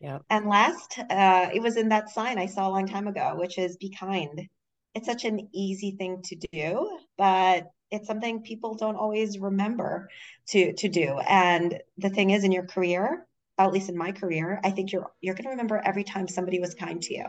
Yeah. 0.00 0.18
And 0.30 0.46
last, 0.46 0.98
uh, 0.98 1.48
it 1.52 1.60
was 1.60 1.76
in 1.76 1.88
that 1.88 2.10
sign 2.10 2.38
I 2.38 2.46
saw 2.46 2.68
a 2.68 2.70
long 2.70 2.86
time 2.86 3.08
ago, 3.08 3.34
which 3.36 3.58
is 3.58 3.76
be 3.76 3.90
kind. 3.90 4.46
It's 4.94 5.06
such 5.06 5.24
an 5.24 5.48
easy 5.52 5.92
thing 5.92 6.22
to 6.24 6.36
do, 6.52 6.98
but 7.16 7.70
it's 7.90 8.06
something 8.06 8.42
people 8.42 8.74
don't 8.74 8.96
always 8.96 9.38
remember 9.38 10.08
to 10.48 10.72
to 10.74 10.88
do. 10.88 11.18
And 11.26 11.80
the 11.96 12.10
thing 12.10 12.30
is, 12.30 12.44
in 12.44 12.52
your 12.52 12.66
career, 12.66 13.26
at 13.58 13.72
least 13.72 13.88
in 13.88 13.96
my 13.96 14.12
career, 14.12 14.60
I 14.62 14.70
think 14.70 14.92
you're 14.92 15.10
you're 15.20 15.34
going 15.34 15.44
to 15.44 15.50
remember 15.50 15.80
every 15.84 16.04
time 16.04 16.28
somebody 16.28 16.60
was 16.60 16.74
kind 16.74 17.02
to 17.02 17.14
you. 17.14 17.24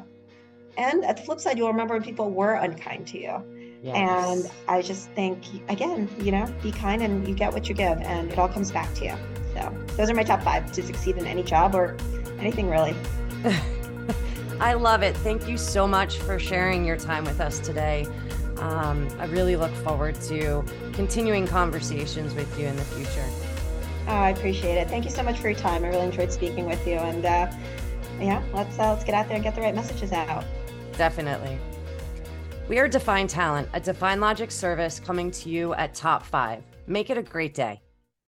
And 0.80 1.04
at 1.04 1.18
the 1.18 1.24
flip 1.24 1.42
side, 1.42 1.58
you'll 1.58 1.68
remember 1.68 1.94
when 1.94 2.04
people 2.04 2.32
were 2.32 2.54
unkind 2.54 3.06
to 3.08 3.20
you. 3.20 3.44
Yes. 3.84 3.96
And 3.96 4.52
I 4.70 4.82
just 4.82 5.10
think, 5.10 5.44
again, 5.68 6.10
you 6.22 6.32
know, 6.32 6.46
be 6.64 6.72
kind 6.72 7.02
and 7.02 7.28
you 7.28 7.36
get 7.36 7.52
what 7.52 7.68
you 7.68 7.76
give, 7.76 7.98
and 8.00 8.32
it 8.32 8.40
all 8.40 8.48
comes 8.48 8.72
back 8.72 8.94
to 8.96 9.06
you. 9.06 9.14
So 9.54 9.78
those 9.98 10.10
are 10.10 10.14
my 10.14 10.24
top 10.24 10.42
five 10.42 10.72
to 10.72 10.82
succeed 10.82 11.18
in 11.18 11.26
any 11.26 11.44
job 11.44 11.76
or 11.76 11.98
anything 12.40 12.70
really. 12.70 12.96
I 14.62 14.74
love 14.74 15.04
it. 15.04 15.18
Thank 15.18 15.50
you 15.50 15.58
so 15.58 15.86
much 15.86 16.18
for 16.20 16.40
sharing 16.40 16.86
your 16.86 16.98
time 16.98 17.26
with 17.26 17.42
us 17.42 17.60
today. 17.60 18.08
Um, 18.58 19.08
I 19.20 19.26
really 19.26 19.58
look 19.58 19.74
forward 19.76 20.16
to 20.24 20.64
continuing 20.94 21.46
conversations 21.46 22.34
with 22.36 22.58
you 22.58 22.68
in 22.68 22.78
the 22.78 22.86
future. 22.86 23.26
Oh, 24.08 24.14
I 24.14 24.30
appreciate 24.30 24.76
it. 24.76 24.88
Thank 24.88 25.04
you 25.04 25.12
so 25.12 25.24
much 25.24 25.40
for 25.40 25.50
your 25.50 25.60
time. 25.60 25.84
I 25.84 25.90
really 25.90 26.06
enjoyed 26.06 26.32
speaking 26.32 26.66
with 26.66 26.86
you, 26.88 26.96
and 26.96 27.26
uh, 27.26 27.52
yeah, 28.20 28.42
let's 28.54 28.80
uh, 28.80 28.94
let's 28.94 29.04
get 29.04 29.14
out 29.14 29.28
there 29.28 29.36
and 29.36 29.44
get 29.44 29.56
the 29.56 29.62
right 29.62 29.76
messages 29.76 30.14
out. 30.14 30.46
Definitely. 31.00 31.58
We 32.68 32.78
are 32.78 32.90
Define 32.90 33.28
Talent, 33.28 33.70
a 33.74 33.80
Define 33.80 34.20
Logic 34.20 34.52
service 34.52 35.00
coming 35.00 35.32
to 35.32 35.50
you 35.50 35.74
at 35.76 35.96
top 35.96 36.26
five. 36.26 36.62
Make 36.88 37.10
it 37.10 37.18
a 37.18 37.24
great 37.24 37.54
day. 37.54 37.80